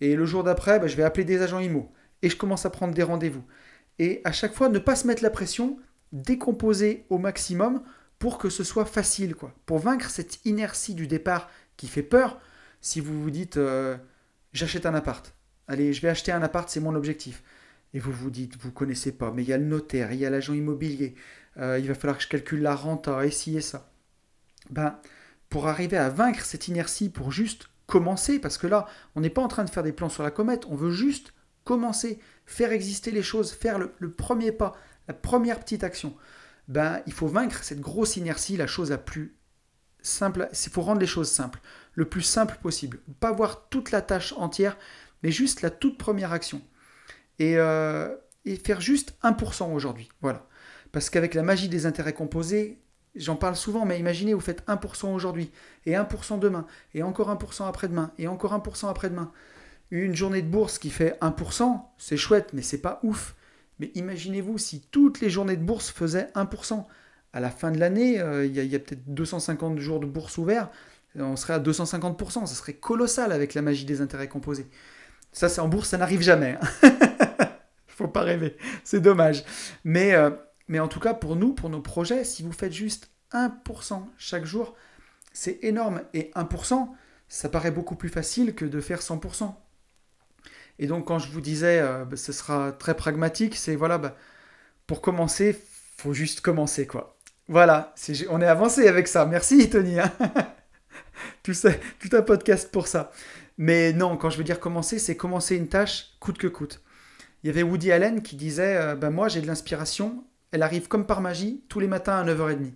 [0.01, 1.91] Et le jour d'après, bah, je vais appeler des agents IMO.
[2.21, 3.43] Et je commence à prendre des rendez-vous.
[3.99, 5.77] Et à chaque fois, ne pas se mettre la pression,
[6.11, 7.83] décomposer au maximum
[8.17, 9.53] pour que ce soit facile, quoi.
[9.65, 12.39] Pour vaincre cette inertie du départ qui fait peur,
[12.81, 13.97] si vous vous dites, euh,
[14.53, 15.35] j'achète un appart.
[15.67, 17.43] Allez, je vais acheter un appart, c'est mon objectif
[17.93, 20.25] et vous vous dites, vous connaissez pas, mais il y a le notaire, il y
[20.25, 21.15] a l'agent immobilier,
[21.57, 23.91] euh, il va falloir que je calcule la renta, et et ça.
[24.69, 24.97] Ben,
[25.49, 29.43] pour arriver à vaincre cette inertie, pour juste commencer, parce que là, on n'est pas
[29.43, 31.33] en train de faire des plans sur la comète, on veut juste
[31.63, 34.75] commencer, faire exister les choses, faire le, premier pas,
[35.07, 36.15] la première petite action.
[36.67, 39.35] Ben, il faut vaincre cette grosse inertie, la chose la plus
[40.01, 41.61] simple, il faut rendre les choses simples,
[41.93, 42.99] le plus simple possible.
[43.19, 44.77] Pas voir toute la tâche entière,
[45.21, 46.61] mais juste la toute première action.
[47.41, 48.15] Euh,
[48.45, 50.09] et, faire juste 1% aujourd'hui.
[50.21, 50.45] Voilà.
[50.91, 52.79] Parce qu'avec la magie des intérêts composés,
[53.15, 55.51] j'en parle souvent, mais imaginez, vous faites 1% aujourd'hui,
[55.85, 59.31] et 1% demain, et encore 1% après-demain, et encore 1% après-demain.
[59.91, 63.35] Une journée de bourse qui fait 1%, c'est chouette, mais c'est pas ouf.
[63.79, 66.85] Mais imaginez-vous si toutes les journées de bourse faisaient 1%.
[67.35, 70.69] À la fin de l'année, euh, il y a, peut-être 250 jours de bourse ouverts,
[71.15, 72.45] on serait à 250%.
[72.45, 74.67] Ça serait colossal avec la magie des intérêts composés.
[75.31, 76.57] Ça, c'est en bourse, ça n'arrive jamais.
[76.83, 76.91] Hein.
[78.13, 78.55] Pas rêver.
[78.83, 79.43] C'est dommage.
[79.83, 80.31] Mais, euh,
[80.67, 84.45] mais en tout cas, pour nous, pour nos projets, si vous faites juste 1% chaque
[84.45, 84.75] jour,
[85.33, 86.03] c'est énorme.
[86.13, 86.89] Et 1%,
[87.27, 89.55] ça paraît beaucoup plus facile que de faire 100%.
[90.79, 94.15] Et donc, quand je vous disais, euh, bah, ce sera très pragmatique, c'est voilà, bah,
[94.87, 95.59] pour commencer,
[95.97, 97.17] faut juste commencer, quoi.
[97.49, 97.93] Voilà,
[98.29, 99.25] on est avancé avec ça.
[99.25, 99.99] Merci, Tony.
[99.99, 100.11] Hein.
[101.43, 103.11] tout, ça, tout un podcast pour ça.
[103.57, 106.81] Mais non, quand je veux dire commencer, c'est commencer une tâche coûte que coûte.
[107.43, 110.87] Il y avait Woody Allen qui disait euh, ben Moi, j'ai de l'inspiration, elle arrive
[110.87, 112.71] comme par magie tous les matins à 9h30.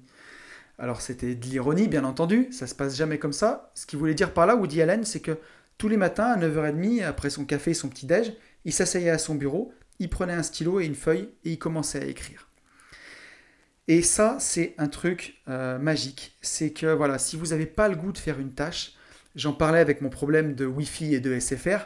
[0.80, 3.72] Alors, c'était de l'ironie, bien entendu, ça se passe jamais comme ça.
[3.74, 5.38] Ce qu'il voulait dire par là, Woody Allen, c'est que
[5.78, 8.34] tous les matins à 9h30, après son café et son petit-déj,
[8.66, 12.04] il s'asseyait à son bureau, il prenait un stylo et une feuille et il commençait
[12.04, 12.50] à écrire.
[13.88, 16.38] Et ça, c'est un truc euh, magique.
[16.42, 18.98] C'est que voilà, si vous n'avez pas le goût de faire une tâche,
[19.38, 21.86] J'en parlais avec mon problème de Wi-Fi et de SFR.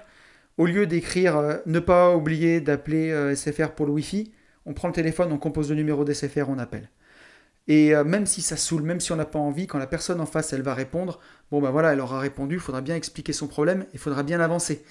[0.57, 4.31] Au lieu d'écrire euh, ne pas oublier d'appeler euh, SFR pour le Wi-Fi,
[4.65, 6.89] on prend le téléphone, on compose le numéro d'SFR, on appelle.
[7.67, 10.19] Et euh, même si ça saoule, même si on n'a pas envie, quand la personne
[10.19, 11.19] en face, elle va répondre,
[11.51, 14.39] bon ben voilà, elle aura répondu, il faudra bien expliquer son problème, il faudra bien
[14.39, 14.83] avancer.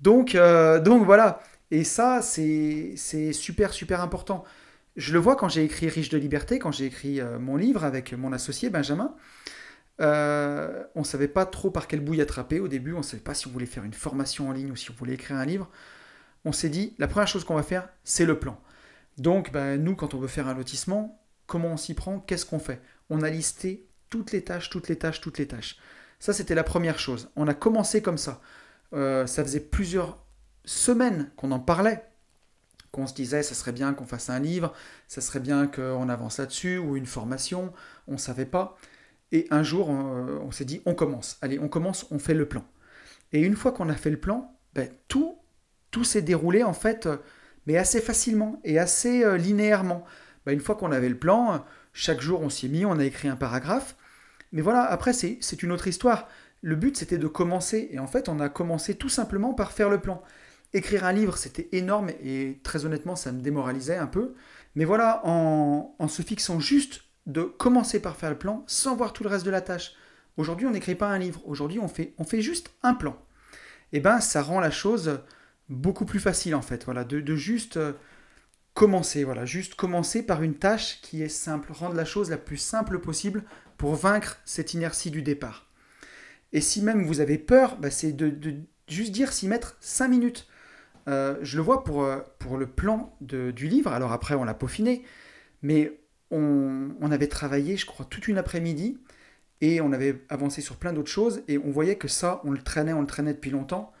[0.00, 0.34] Donc,
[0.84, 1.40] donc voilà,
[1.70, 2.96] et ça, c'est
[3.32, 4.44] super, super important.
[4.96, 8.12] Je le vois quand j'ai écrit Riche de liberté, quand j'ai écrit mon livre avec
[8.14, 9.14] mon associé Benjamin.
[10.00, 13.22] Euh, on ne savait pas trop par quelle bouille attraper au début, on ne savait
[13.22, 15.44] pas si on voulait faire une formation en ligne ou si on voulait écrire un
[15.44, 15.68] livre.
[16.44, 18.58] On s'est dit, la première chose qu'on va faire, c'est le plan.
[19.18, 22.58] Donc, ben, nous, quand on veut faire un lotissement, comment on s'y prend, qu'est-ce qu'on
[22.58, 22.80] fait?
[23.10, 25.76] On a listé toutes les tâches, toutes les tâches, toutes les tâches.
[26.18, 27.30] Ça, c'était la première chose.
[27.36, 28.40] On a commencé comme ça.
[28.94, 30.24] Euh, ça faisait plusieurs
[30.64, 32.04] semaines qu'on en parlait,
[32.92, 34.72] qu'on se disait, ça serait bien qu'on fasse un livre,
[35.08, 37.72] ça serait bien qu'on avance là-dessus, ou une formation,
[38.08, 38.76] on ne savait pas.
[39.32, 41.38] Et un jour, on, s'est dit, on commence.
[41.40, 42.64] Allez, on commence, on fait le plan.
[43.32, 45.38] Et une fois qu'on a fait le plan, ben, tout,
[46.02, 47.16] s'est déroulé en fait, euh,
[47.66, 50.04] mais assez facilement et assez euh, linéairement.
[50.46, 53.04] Ben, une fois qu'on avait le plan, chaque jour on s'y est mis, on a
[53.04, 53.96] écrit un paragraphe.
[54.52, 56.28] Mais voilà, après c'est une autre histoire.
[56.62, 57.88] Le but c'était de commencer.
[57.92, 60.22] Et en fait, on a commencé tout simplement par faire le plan.
[60.72, 64.34] Écrire un livre, c'était énorme et très honnêtement, ça me démoralisait un peu.
[64.76, 67.02] Mais voilà, en se fixant juste
[67.32, 69.92] de commencer par faire le plan sans voir tout le reste de la tâche.
[70.36, 71.42] Aujourd'hui, on n'écrit pas un livre.
[71.46, 73.16] Aujourd'hui, on fait, on fait juste un plan.
[73.92, 75.20] Et eh ben, ça rend la chose
[75.68, 76.84] beaucoup plus facile en fait.
[76.84, 77.92] Voilà, de, juste euh,
[78.74, 79.24] commencer.
[79.24, 83.00] Voilà, juste commencer par une tâche qui est simple, rendre la chose la plus simple
[83.00, 83.44] possible
[83.78, 85.66] pour vaincre cette inertie du départ.
[86.52, 88.32] Et si même vous avez peur, bah, c'est de,
[88.88, 90.48] juste dire s'y mettre 5 minutes.
[91.08, 93.92] Euh, je le vois pour, euh, pour le plan du livre.
[93.92, 95.04] Alors après, on l'a peaufiné,
[95.62, 96.00] mais
[96.30, 98.98] on, avait travaillé, je crois, toute une après-midi
[99.60, 102.62] et on avait avancé sur plein d'autres choses et on voyait que ça, on le
[102.62, 103.92] traînait, on le traînait depuis longtemps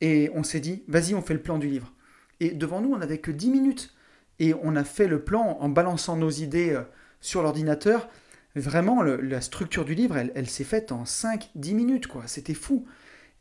[0.00, 1.92] et on s'est dit, vas-y, on fait le plan du livre.
[2.40, 3.94] Et devant nous, on n'avait que 10 minutes
[4.38, 6.82] et on a fait le plan en balançant nos idées euh,
[7.20, 8.08] sur l'ordinateur.
[8.54, 12.22] Vraiment, la structure du livre, elle, s'est faite en 5-10 minutes, quoi.
[12.26, 12.86] C'était fou.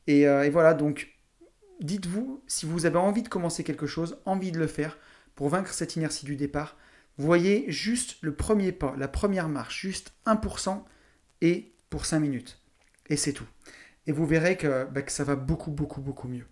[0.09, 1.17] Euh, et voilà, donc,
[1.79, 4.97] dites-vous, si vous avez envie de commencer quelque chose, envie de le faire,
[5.35, 6.75] pour vaincre cette inertie du départ,
[7.17, 10.83] voyez juste le premier pas, la première marche, juste 1%
[11.41, 12.59] et pour 5 minutes.
[13.09, 13.47] Et c'est tout.
[14.07, 14.57] Et vous verrez
[14.91, 16.45] bah, que, ça va beaucoup, beaucoup, beaucoup mieux.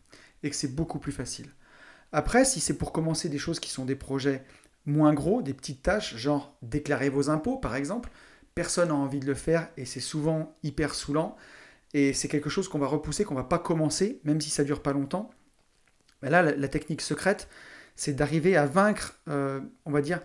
[0.43, 1.49] Et que c'est beaucoup plus facile.
[2.11, 4.43] Après, si c'est pour commencer des choses qui sont des projets
[4.86, 8.09] moins gros, des petites tâches, genre déclarer vos impôts par exemple,
[8.53, 11.36] personne n'a envie de le faire et c'est souvent hyper saoulant.
[11.93, 14.82] Et c'est quelque chose qu'on va repousser, qu'on va pas commencer, même si ça dure
[14.82, 15.30] pas longtemps.
[16.22, 17.47] Mais là, la, technique secrète,
[17.95, 20.20] c'est d'arriver à vaincre, euh, on va dire,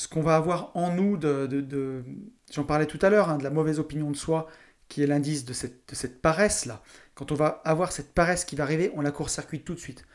[0.00, 2.02] ce qu'on va avoir en nous de,
[2.50, 4.48] j'en parlais tout à l'heure, hein, de la mauvaise opinion de soi,
[4.88, 6.82] qui est l'indice de cette, paresse-là.
[7.14, 10.06] Quand on va avoir cette paresse qui va arriver, on la court-circuite tout de suite.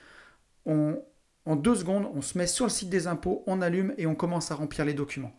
[0.66, 4.16] En deux secondes, on se met sur le site des impôts, on allume et on
[4.16, 5.36] commence à remplir les documents.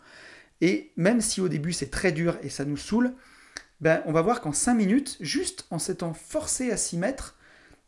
[0.60, 3.14] Et même si au début c'est très dur et ça nous saoule,
[3.80, 7.36] ben, on va voir qu'en cinq minutes, juste en s'étant forcé à s'y mettre,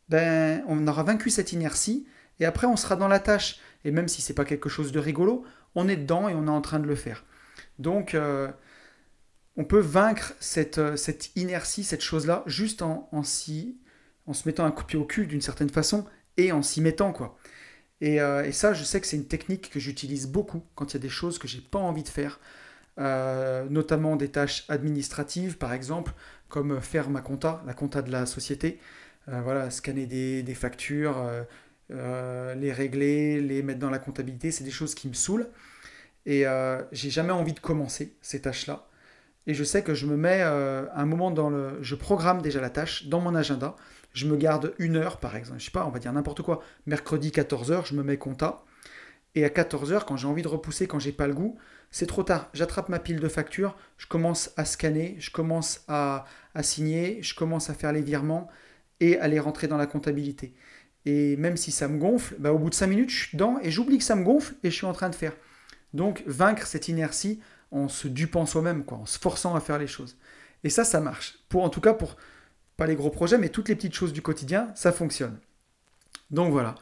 [0.09, 2.05] ben, on aura vaincu cette inertie
[2.41, 3.61] et après on sera dans la tâche.
[3.85, 5.45] Et même si c'est pas quelque chose de rigolo,
[5.75, 7.23] on est dedans et on est en train de le faire.
[7.79, 8.51] Donc, euh,
[9.55, 13.73] on peut vaincre cette, euh, cette inertie, cette chose-là, juste en, se
[14.45, 16.05] mettant un coup de pied au cul d'une certaine façon
[16.37, 17.37] et en s'y mettant, quoi.
[18.01, 20.93] Et, euh, et, ça, je sais que c'est une technique que j'utilise beaucoup quand il
[20.95, 22.39] y a des choses que j'ai pas envie de faire,
[23.69, 26.11] notamment des tâches administratives, par exemple,
[26.49, 28.79] comme faire ma compta, la compta de la société.
[29.27, 31.15] voilà, scanner des factures,
[31.91, 35.49] euh, les régler, les mettre dans la comptabilité, c'est des choses qui me saoulent.
[36.25, 38.87] Et euh, j'ai jamais envie de commencer ces tâches-là.
[39.47, 41.79] Et je sais que je me mets euh, un moment dans le.
[41.81, 43.75] Je programme déjà la tâche dans mon agenda.
[44.13, 45.59] Je me garde une heure, par exemple.
[45.59, 46.61] Je sais pas, on va dire n'importe quoi.
[46.85, 48.63] Mercredi 14h, je me mets compta.
[49.35, 51.57] Et à 14h, quand j'ai envie de repousser, quand j'ai pas le goût,
[51.91, 52.49] c'est trop tard.
[52.53, 56.25] J'attrape ma pile de factures, je commence à scanner, je commence à,
[56.55, 58.49] à signer, je commence à faire les virements
[58.99, 60.53] et à les rentrer dans la comptabilité.
[61.05, 63.57] Et même si ça me gonfle, bah, au bout de 5 minutes, je suis dedans
[63.61, 65.33] et j'oublie que ça me gonfle et je suis en train de faire.
[65.93, 67.39] Donc vaincre cette inertie
[67.71, 70.17] en se dupant soi-même, quoi, en se forçant à faire les choses.
[70.63, 71.39] Et ça, ça marche.
[71.49, 72.17] Pour, en tout cas, pour
[72.77, 75.37] pas les gros projets, mais toutes les petites choses du quotidien, ça fonctionne.
[76.31, 76.75] Donc voilà.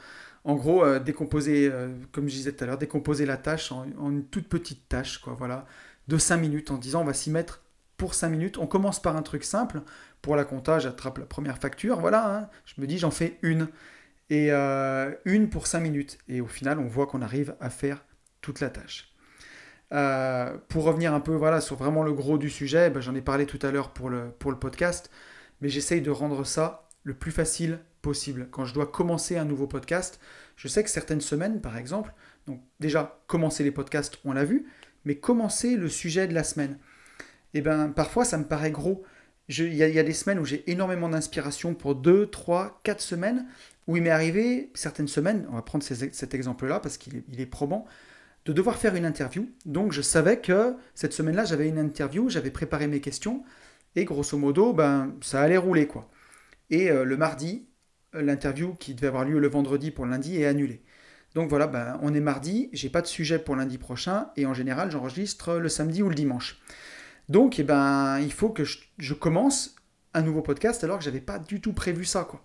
[0.43, 3.85] En gros, euh, décomposer, euh, comme je disais tout à l'heure, décomposer la tâche en,
[3.85, 5.65] une toute petite tâche, quoi, voilà,
[6.07, 7.63] de 5 minutes, en disant on va s'y mettre
[7.97, 8.57] pour 5 minutes.
[8.57, 9.81] On commence par un truc simple.
[10.21, 12.49] Pour la compta, j'attrape la première facture, voilà, hein.
[12.65, 13.67] je me dis j'en fais une
[14.29, 16.17] et euh, une pour 5 minutes.
[16.27, 18.03] Et au final, on voit qu'on arrive à faire
[18.41, 19.13] toute la tâche.
[19.93, 23.21] Euh, pour revenir un peu voilà, sur vraiment le gros du sujet, ben, j'en ai
[23.21, 25.09] parlé tout à l'heure pour le, pour le podcast,
[25.61, 28.49] mais j'essaye de rendre ça le plus facile possible.
[28.51, 30.19] Quand je dois commencer un nouveau podcast,
[30.57, 32.13] je sais que certaines semaines, par exemple,
[32.47, 34.65] donc déjà commencer les podcasts, on l'a vu,
[35.05, 36.77] mais commencer le sujet de la semaine.
[37.53, 39.03] Et eh ben parfois ça me paraît gros.
[39.47, 43.47] Il y, y, a des semaines où j'ai énormément d'inspiration pour 2, 3, 4 semaines,
[43.87, 47.85] où il m'est arrivé certaines semaines, on va prendre cet exemple-là parce qu'il est, probant,
[48.45, 49.49] de devoir faire une interview.
[49.65, 53.43] Donc je savais que cette semaine-là, j'avais une interview, j'avais préparé mes questions,
[53.95, 55.87] et grosso modo, ben, ça allait rouler.
[55.87, 56.09] quoi.
[56.69, 57.67] Et euh, le mardi,
[58.13, 60.83] l'interview qui devait avoir lieu le vendredi pour lundi est annulée.
[61.33, 64.53] Donc voilà, ben, on est mardi, j'ai pas de sujet pour lundi prochain, et en
[64.53, 66.61] général, j'enregistre le samedi ou le dimanche.
[67.29, 69.75] Donc, eh ben, il faut que je, commence
[70.13, 72.43] un nouveau podcast alors que j'avais pas du tout prévu ça, quoi.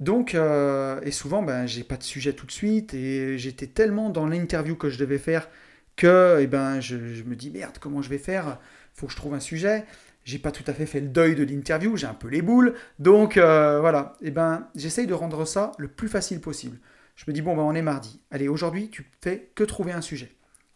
[0.00, 4.10] Donc, euh, et souvent, ben, j'ai pas de sujet tout de suite, et j'étais tellement
[4.10, 5.48] dans l'interview que je devais faire
[5.96, 8.58] que, eh ben, je, me dis merde, comment je vais faire?
[8.94, 9.84] Faut que je trouve un sujet.
[10.24, 12.74] J'ai pas tout à fait fait le deuil de l'interview, j'ai un peu les boules,
[12.98, 14.16] donc euh, voilà.
[14.22, 16.78] Eh ben, j'essaye de rendre ça le plus facile possible.
[17.14, 18.20] Je me dis bon, ben, on est mardi.
[18.30, 20.32] Allez, aujourd'hui, tu fais que trouver un sujet.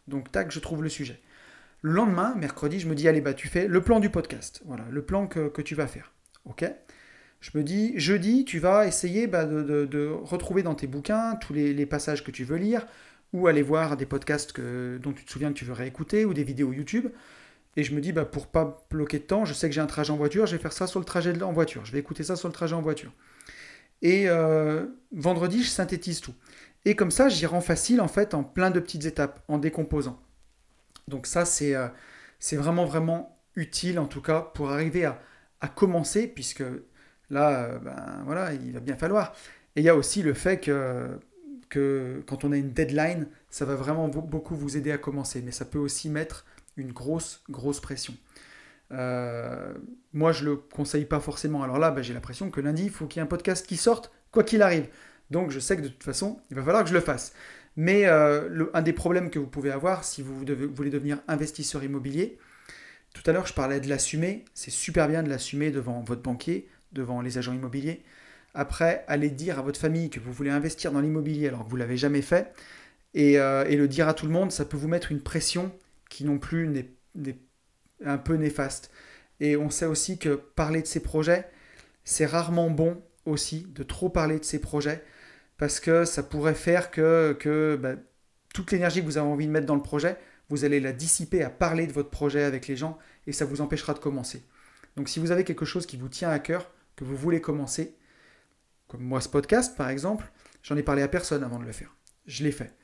[0.06, 1.20] Donc, tac, je trouve le sujet.
[1.80, 4.62] Le lendemain, mercredi, je me dis, allez, bah, tu fais le plan du podcast.
[4.64, 6.12] Voilà, le plan que, tu vas faire.
[6.44, 6.64] OK?
[7.41, 11.86] Je me dis, jeudi, tu vas essayer bah, de, retrouver dans tes bouquins tous les,
[11.86, 12.86] passages que tu veux lire,
[13.32, 16.34] ou aller voir des podcasts que, dont tu te souviens que tu veux réécouter, ou
[16.34, 17.09] des vidéos YouTube.
[17.76, 19.86] Et je me dis, bah, pour pas bloquer de temps, je sais que j'ai un
[19.86, 21.84] trajet en voiture, je vais faire ça sur le trajet en voiture.
[21.84, 23.12] Je vais écouter ça sur le trajet en voiture.
[24.03, 26.34] Et euh, vendredi, je synthétise tout.
[26.84, 30.20] Et comme ça, j'y rends facile, en fait, en plein de petites étapes, en décomposant.
[31.09, 31.89] Donc ça, euh,
[32.39, 35.18] c'est vraiment, vraiment utile, en tout cas, pour arriver à,
[35.74, 36.62] commencer, puisque
[37.30, 39.34] là, euh, ben, voilà, il va bien falloir.
[39.76, 41.18] Et il y a aussi le fait que,
[42.26, 45.64] quand on a une deadline, ça va vraiment beaucoup vous aider à commencer, mais ça
[45.64, 46.44] peut aussi mettre
[46.76, 48.14] une grosse, grosse pression.
[48.92, 49.74] Euh,
[50.12, 51.62] moi, je le conseille pas forcément.
[51.62, 53.76] Alors là, ben, j'ai l'impression que lundi, il faut qu'il y ait un podcast qui
[53.76, 54.88] sorte, quoi qu'il arrive.
[55.30, 57.32] Donc je sais que de toute façon, il va falloir que je le fasse.
[57.76, 62.38] Mais euh, un des problèmes que vous pouvez avoir si vous voulez devenir investisseur immobilier,
[63.14, 66.68] tout à l'heure je parlais de l'assumer, c'est super bien de l'assumer devant votre banquier,
[66.93, 68.03] devant les agents immobiliers.
[68.55, 71.76] Après, allez dire à votre famille que vous voulez investir dans l'immobilier alors que vous
[71.76, 72.53] ne l'avez jamais fait,
[73.16, 75.72] euh, et, le dire à tout le monde, ça peut vous mettre une pression
[76.09, 77.39] qui non plus n'est
[78.05, 78.91] un peu néfaste.
[79.41, 81.49] Et on sait aussi que parler de ses projets,
[82.05, 85.03] c'est rarement bon aussi de trop parler de ses projets
[85.59, 87.95] parce que ça pourrait faire que, bah,
[88.55, 90.16] toute l'énergie que vous avez envie de mettre dans le projet,
[90.49, 93.61] vous allez la dissiper à parler de votre projet avec les gens et ça vous
[93.61, 94.43] empêchera de commencer.
[94.97, 97.94] Donc si vous avez quelque chose qui vous tient à cœur, que vous voulez commencer,
[98.88, 100.30] comme moi ce podcast par exemple,
[100.64, 101.94] j'en ai parlé à personne avant de le faire.
[102.26, 102.74] Je l'ai fait.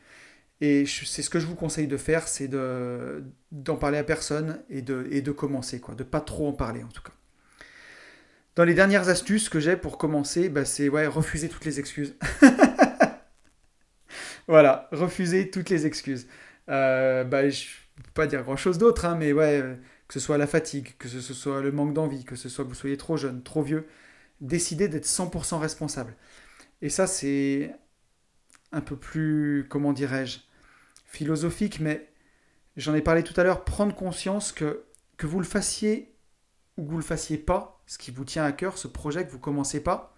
[0.60, 4.82] Et c'est ce que je vous conseille de faire, c'est d'en parler à personne et
[4.82, 7.12] de, et de commencer, quoi, de pas trop en parler en tout cas.
[8.54, 12.14] Dans les dernières astuces que j'ai pour commencer, bah, c'est ouais, refuser toutes les excuses.
[14.46, 16.28] voilà, refuser toutes les excuses.
[16.68, 17.66] Euh, bah, je
[17.98, 19.60] ne peux pas dire grand-chose d'autre, hein, mais ouais,
[20.06, 22.68] que ce soit la fatigue, que ce soit le manque d'envie, que ce soit que
[22.68, 23.88] vous soyez trop jeune, trop vieux,
[24.44, 26.14] décidez d'être 100% responsable.
[26.82, 27.74] Et ça, c'est
[28.72, 30.40] un peu plus, comment dirais-je,
[31.06, 32.08] philosophique, mais
[32.76, 34.84] j'en ai parlé tout à l'heure, prendre conscience que,
[35.16, 36.14] que vous le fassiez
[36.76, 39.30] ou que vous le fassiez pas, ce qui vous tient à cœur, ce projet que
[39.30, 40.14] vous commencez pas,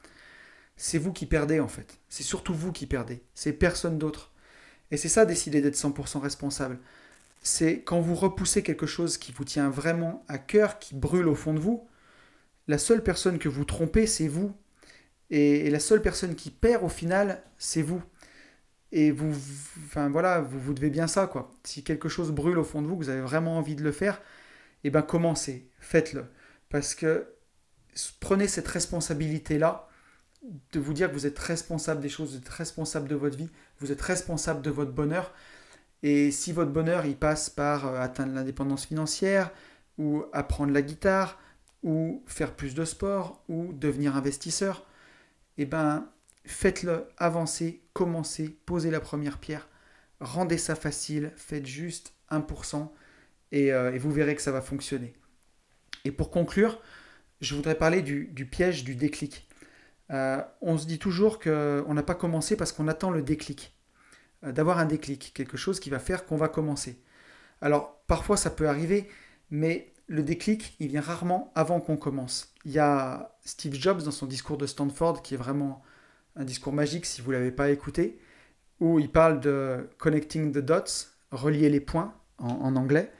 [0.76, 1.98] c'est vous qui perdez en fait.
[2.08, 3.22] C'est surtout vous qui perdez.
[3.34, 4.32] C'est personne d'autre.
[4.90, 6.78] Et c'est ça décider d'être 100% responsable.
[7.42, 11.34] C'est quand vous repoussez quelque chose qui vous tient vraiment à cœur, qui brûle au
[11.34, 11.86] fond de vous,
[12.68, 14.54] la seule personne que vous trompez, c'est vous.
[15.30, 18.02] Et, la seule personne qui perd au final, c'est vous.
[18.92, 19.34] Et vous,
[19.86, 21.50] enfin voilà, vous, vous devez bien ça quoi.
[21.64, 23.92] Si quelque chose brûle au fond de vous, que vous avez vraiment envie de le
[23.92, 24.22] faire,
[24.84, 26.26] eh ben commencez, faites-le.
[26.68, 27.26] Parce que
[28.20, 29.88] prenez cette responsabilité-là
[30.72, 33.50] de vous dire que vous êtes responsable des choses, vous êtes responsable de votre vie,
[33.80, 35.32] vous êtes responsable de votre bonheur.
[36.02, 39.50] Et si votre bonheur, il passe par euh, atteindre l'indépendance financière,
[39.98, 41.38] ou apprendre la guitare,
[41.86, 44.84] ou faire plus de sport, ou devenir investisseur,
[45.56, 46.10] eh ben,
[46.44, 49.68] faites-le, avancez, commencez, posez la première pierre,
[50.20, 52.90] rendez ça facile, faites juste 1%,
[53.52, 55.14] et, euh, et vous verrez que ça va fonctionner.
[56.04, 56.80] Et pour conclure,
[57.40, 59.48] je voudrais parler du, piège du déclic.
[60.10, 63.76] Euh, on se dit toujours qu'on n'a pas commencé parce qu'on attend le déclic.
[64.42, 67.00] Euh, d'avoir un déclic, quelque chose qui va faire qu'on va commencer.
[67.60, 69.08] Alors parfois ça peut arriver,
[69.50, 72.52] mais le déclic, il vient rarement avant qu'on commence.
[72.64, 75.82] Il y a Steve Jobs dans son discours de Stanford, qui est vraiment
[76.36, 78.18] un discours magique si vous ne l'avez pas écouté,
[78.80, 83.10] où il parle de connecting the dots, relier les points en, anglais.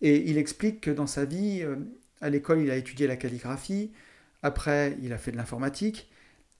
[0.00, 1.76] Et il explique que dans sa vie, euh,
[2.20, 3.92] à l'école, il a étudié la calligraphie,
[4.42, 6.10] après, il a fait de l'informatique,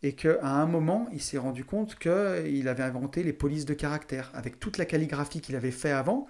[0.02, 4.30] et qu'à un moment, il s'est rendu compte qu'il avait inventé les polices de caractère.
[4.34, 6.28] Avec toute la calligraphie qu'il avait fait avant,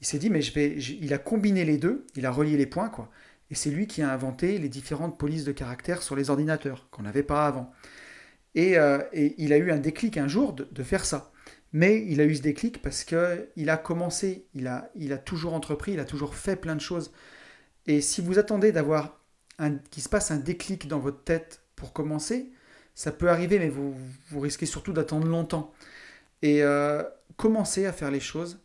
[0.00, 2.66] il s'est dit, mais je vais, il a combiné les deux, il a relié les
[2.66, 3.10] points, quoi.
[3.50, 7.02] Et c'est lui qui a inventé les différentes polices de caractère sur les ordinateurs, qu'on
[7.02, 7.72] n'avait pas avant.
[8.54, 11.32] Et, euh, il a eu un déclic un jour de, faire ça.
[11.72, 15.54] Mais il a eu ce déclic parce qu'il a commencé, il a, il a toujours
[15.54, 17.12] entrepris, il a toujours fait plein de choses.
[17.86, 19.20] Et si vous attendez d'avoir
[19.90, 22.52] qu'il se passe un déclic dans votre tête pour commencer,
[22.94, 23.94] ça peut arriver, mais vous,
[24.40, 25.72] risquez surtout d'attendre longtemps.
[26.42, 27.02] Et euh,
[27.36, 28.60] commencez à faire les choses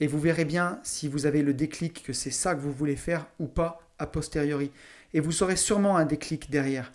[0.00, 2.96] et vous verrez bien si vous avez le déclic que c'est ça que vous voulez
[2.96, 4.72] faire ou pas a posteriori.
[5.12, 6.92] Et vous aurez sûrement un déclic derrière.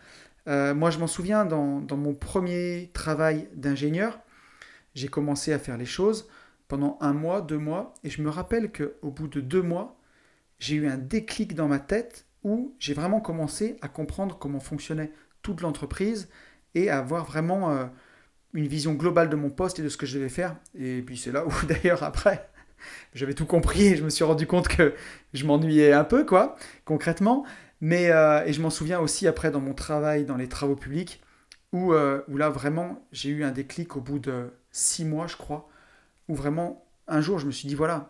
[0.47, 4.19] Euh, moi, je m'en souviens, dans, dans, mon premier travail d'ingénieur,
[4.95, 6.27] j'ai commencé à faire les choses
[6.67, 9.97] pendant un mois, deux mois, et je me rappelle qu'au bout de deux mois,
[10.59, 15.11] j'ai eu un déclic dans ma tête où j'ai vraiment commencé à comprendre comment fonctionnait
[15.41, 16.29] toute l'entreprise
[16.75, 17.85] et à avoir vraiment euh,
[18.53, 20.57] une vision globale de mon poste et de ce que je devais faire.
[20.77, 22.49] Et puis c'est là où d'ailleurs après,
[23.13, 24.93] j'avais tout compris et je me suis rendu compte que
[25.33, 26.55] je m'ennuyais un peu, quoi,
[26.85, 27.45] concrètement.
[27.81, 31.21] Mais, euh, et je m'en souviens aussi après dans mon travail dans les travaux publics,
[31.71, 35.37] où, euh, où là vraiment j'ai eu un déclic au bout de six mois, je
[35.37, 35.69] crois,
[36.27, 38.09] où vraiment un jour je me suis dit voilà,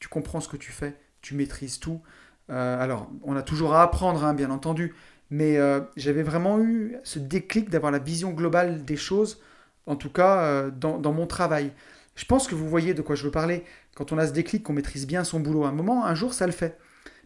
[0.00, 2.02] tu comprends ce que tu fais, tu maîtrises tout.
[2.50, 4.94] Euh, alors, on a toujours à apprendre, hein, bien entendu,
[5.30, 5.58] mais
[5.96, 9.40] j'avais vraiment eu ce déclic d'avoir la vision globale des choses,
[9.86, 11.72] en tout cas dans mon travail.
[12.14, 13.64] Je pense que vous voyez de quoi je veux parler.
[13.94, 16.34] Quand on a ce déclic, qu'on maîtrise bien son boulot à un moment, un jour
[16.34, 16.78] ça le fait.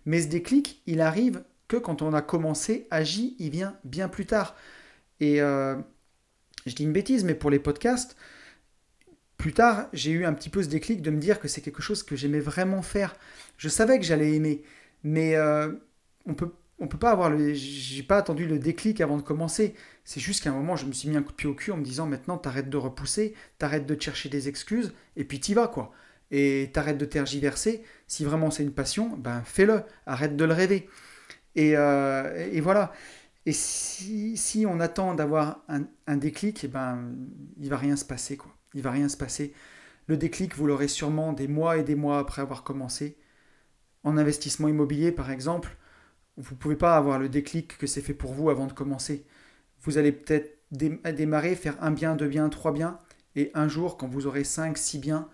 [0.04, 4.26] Mais ce déclic, il arrive que quand on a commencé, agi, il vient bien plus
[4.26, 4.54] tard.
[5.20, 5.76] Et euh,
[6.66, 8.16] je dis une bêtise, mais pour les podcasts,
[9.36, 11.82] plus tard, j'ai eu un petit peu ce déclic de me dire que c'est quelque
[11.82, 13.16] chose que j'aimais vraiment faire.
[13.58, 14.62] Je savais que j'allais aimer,
[15.02, 15.72] mais euh,
[16.26, 17.54] on peut on peut pas avoir le.
[17.54, 19.74] J'ai pas attendu le déclic avant de commencer.
[20.04, 21.72] C'est juste qu'à un moment, je me suis mis un coup de pied au cul
[21.72, 25.54] en me disant maintenant, t'arrêtes de repousser, t'arrêtes de chercher des excuses, et puis t'y
[25.54, 25.92] vas, quoi.
[26.30, 27.82] Et t'arrêtes de tergiverser.
[28.06, 29.82] Si vraiment c'est une passion, ben fais-le.
[30.06, 30.88] Arrête de le rêver.
[31.54, 32.92] Et, euh, voilà.
[33.46, 37.14] Et si, si on attend d'avoir un, un, déclic, et eh ben,
[37.58, 38.52] il va rien se passer, quoi.
[38.74, 39.54] Il va rien se passer.
[40.08, 43.16] Le déclic, vous l'aurez sûrement des mois et des mois après avoir commencé.
[44.04, 45.76] En investissement immobilier, par exemple,
[46.36, 49.24] vous ne pouvez pas avoir le déclic que c'est fait pour vous avant de commencer.
[49.82, 52.98] Vous allez peut-être démarrer, faire un bien, deux biens, trois biens,
[53.36, 55.28] et un jour, quand vous aurez cinq, six biens,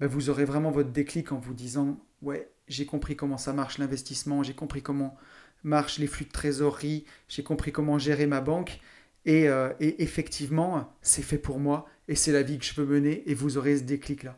[0.00, 3.78] ben, vous aurez vraiment votre déclic en vous disant Ouais, j'ai compris comment ça marche
[3.78, 5.16] l'investissement, j'ai compris comment
[5.64, 8.80] marchent les flux de trésorerie, j'ai compris comment gérer ma banque,
[9.24, 12.86] et, euh, et effectivement, c'est fait pour moi, et c'est la vie que je veux
[12.86, 14.36] mener, et vous aurez ce déclic-là.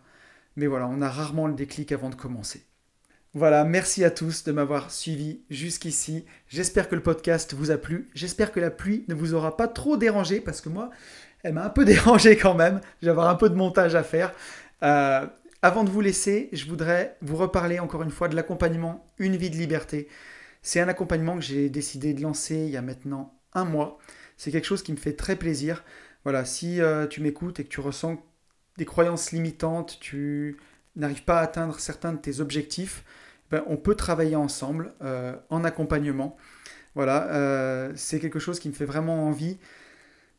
[0.57, 2.65] Mais voilà, on a rarement le déclic avant de commencer.
[3.33, 6.25] Voilà, merci à tous de m'avoir suivi jusqu'ici.
[6.49, 8.11] J'espère que le podcast vous a plu.
[8.13, 10.91] J'espère que la pluie ne vous aura pas trop dérangé parce que moi,
[11.45, 12.81] elle m'a un peu dérangé quand même.
[13.01, 14.35] Je vais avoir un peu de montage à faire.
[14.83, 15.25] Euh,
[15.63, 19.51] avant de vous laisser, je voudrais vous reparler encore une fois de l'accompagnement Une vie
[19.51, 20.09] de liberté.
[20.61, 23.99] C'est un accompagnement que j'ai décidé de lancer il y a maintenant un mois.
[24.39, 25.85] C'est quelque chose qui me fait très plaisir.
[26.25, 28.21] Voilà, si euh, tu m'écoutes et que tu ressens
[28.77, 30.59] des croyances limitantes, tu
[30.97, 33.05] n'arrives pas à atteindre certains de tes objectifs,
[33.51, 36.37] ben, on peut travailler ensemble euh, en accompagnement.
[36.95, 39.59] Voilà, euh, c'est quelque chose qui me fait vraiment envie.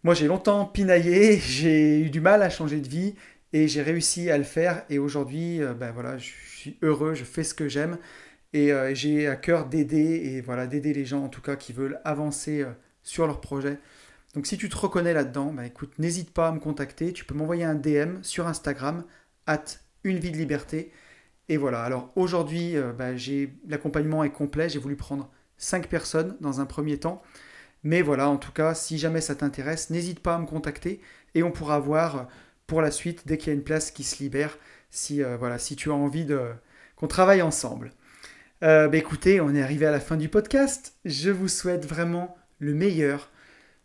[0.03, 3.15] Moi, j'ai longtemps pinaillé, j'ai eu du mal à changer de vie
[3.53, 4.83] et j'ai réussi à le faire.
[4.89, 7.97] Et aujourd'hui, euh, ben voilà, je suis heureux, je fais ce que j'aime
[8.53, 12.01] et j'ai à cœur d'aider et voilà d'aider les gens en tout cas qui veulent
[12.03, 12.65] avancer
[13.01, 13.79] sur leur projet.
[14.33, 17.13] Donc, si tu te reconnais là-dedans, ben, écoute, n'hésite pas à me contacter.
[17.13, 19.05] Tu peux m'envoyer un DM sur Instagram
[19.47, 20.91] at une vie de liberté
[21.51, 23.07] et voilà, alors aujourd'hui, euh, bah,
[23.67, 27.21] l'accompagnement est complet, j'ai voulu prendre 5 personnes dans un premier temps.
[27.83, 31.01] Mais voilà, en tout cas, si jamais ça t'intéresse, n'hésite pas à me contacter
[31.35, 32.23] et on pourra voir euh,
[32.67, 34.57] pour la suite, dès qu'il y a une place qui se libère,
[34.91, 36.25] si, euh, voilà, si tu as envie
[36.95, 37.91] qu'on travaille ensemble.
[38.61, 40.95] bah écoutez, on est arrivé à la fin du podcast.
[41.03, 43.29] Je vous souhaite vraiment le meilleur.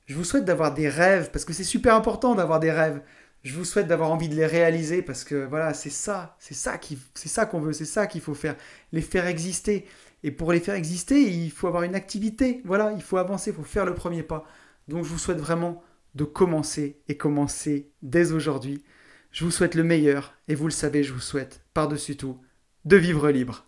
[0.05, 3.01] Je vous souhaite d'avoir des rêves, parce que c'est super important d'avoir des rêves
[3.47, 6.78] je vous souhaite d'avoir envie de les réaliser parce que voilà, c'est ça, c'est ça
[6.78, 8.57] qui, c'est ça qu'on veut, c'est ça qu'il faut faire,
[8.90, 9.86] les faire exister.
[10.24, 12.61] Et pour les faire exister, il faut avoir une activité.
[12.64, 14.44] Voilà, il faut avancer, il faut faire le premier pas.
[14.88, 15.82] Donc je vous souhaite vraiment
[16.16, 18.82] de commencer et commencer dès aujourd'hui.
[19.30, 22.40] Je vous souhaite le meilleur et vous le savez, je vous souhaite par-dessus tout
[22.84, 23.66] de vivre libre.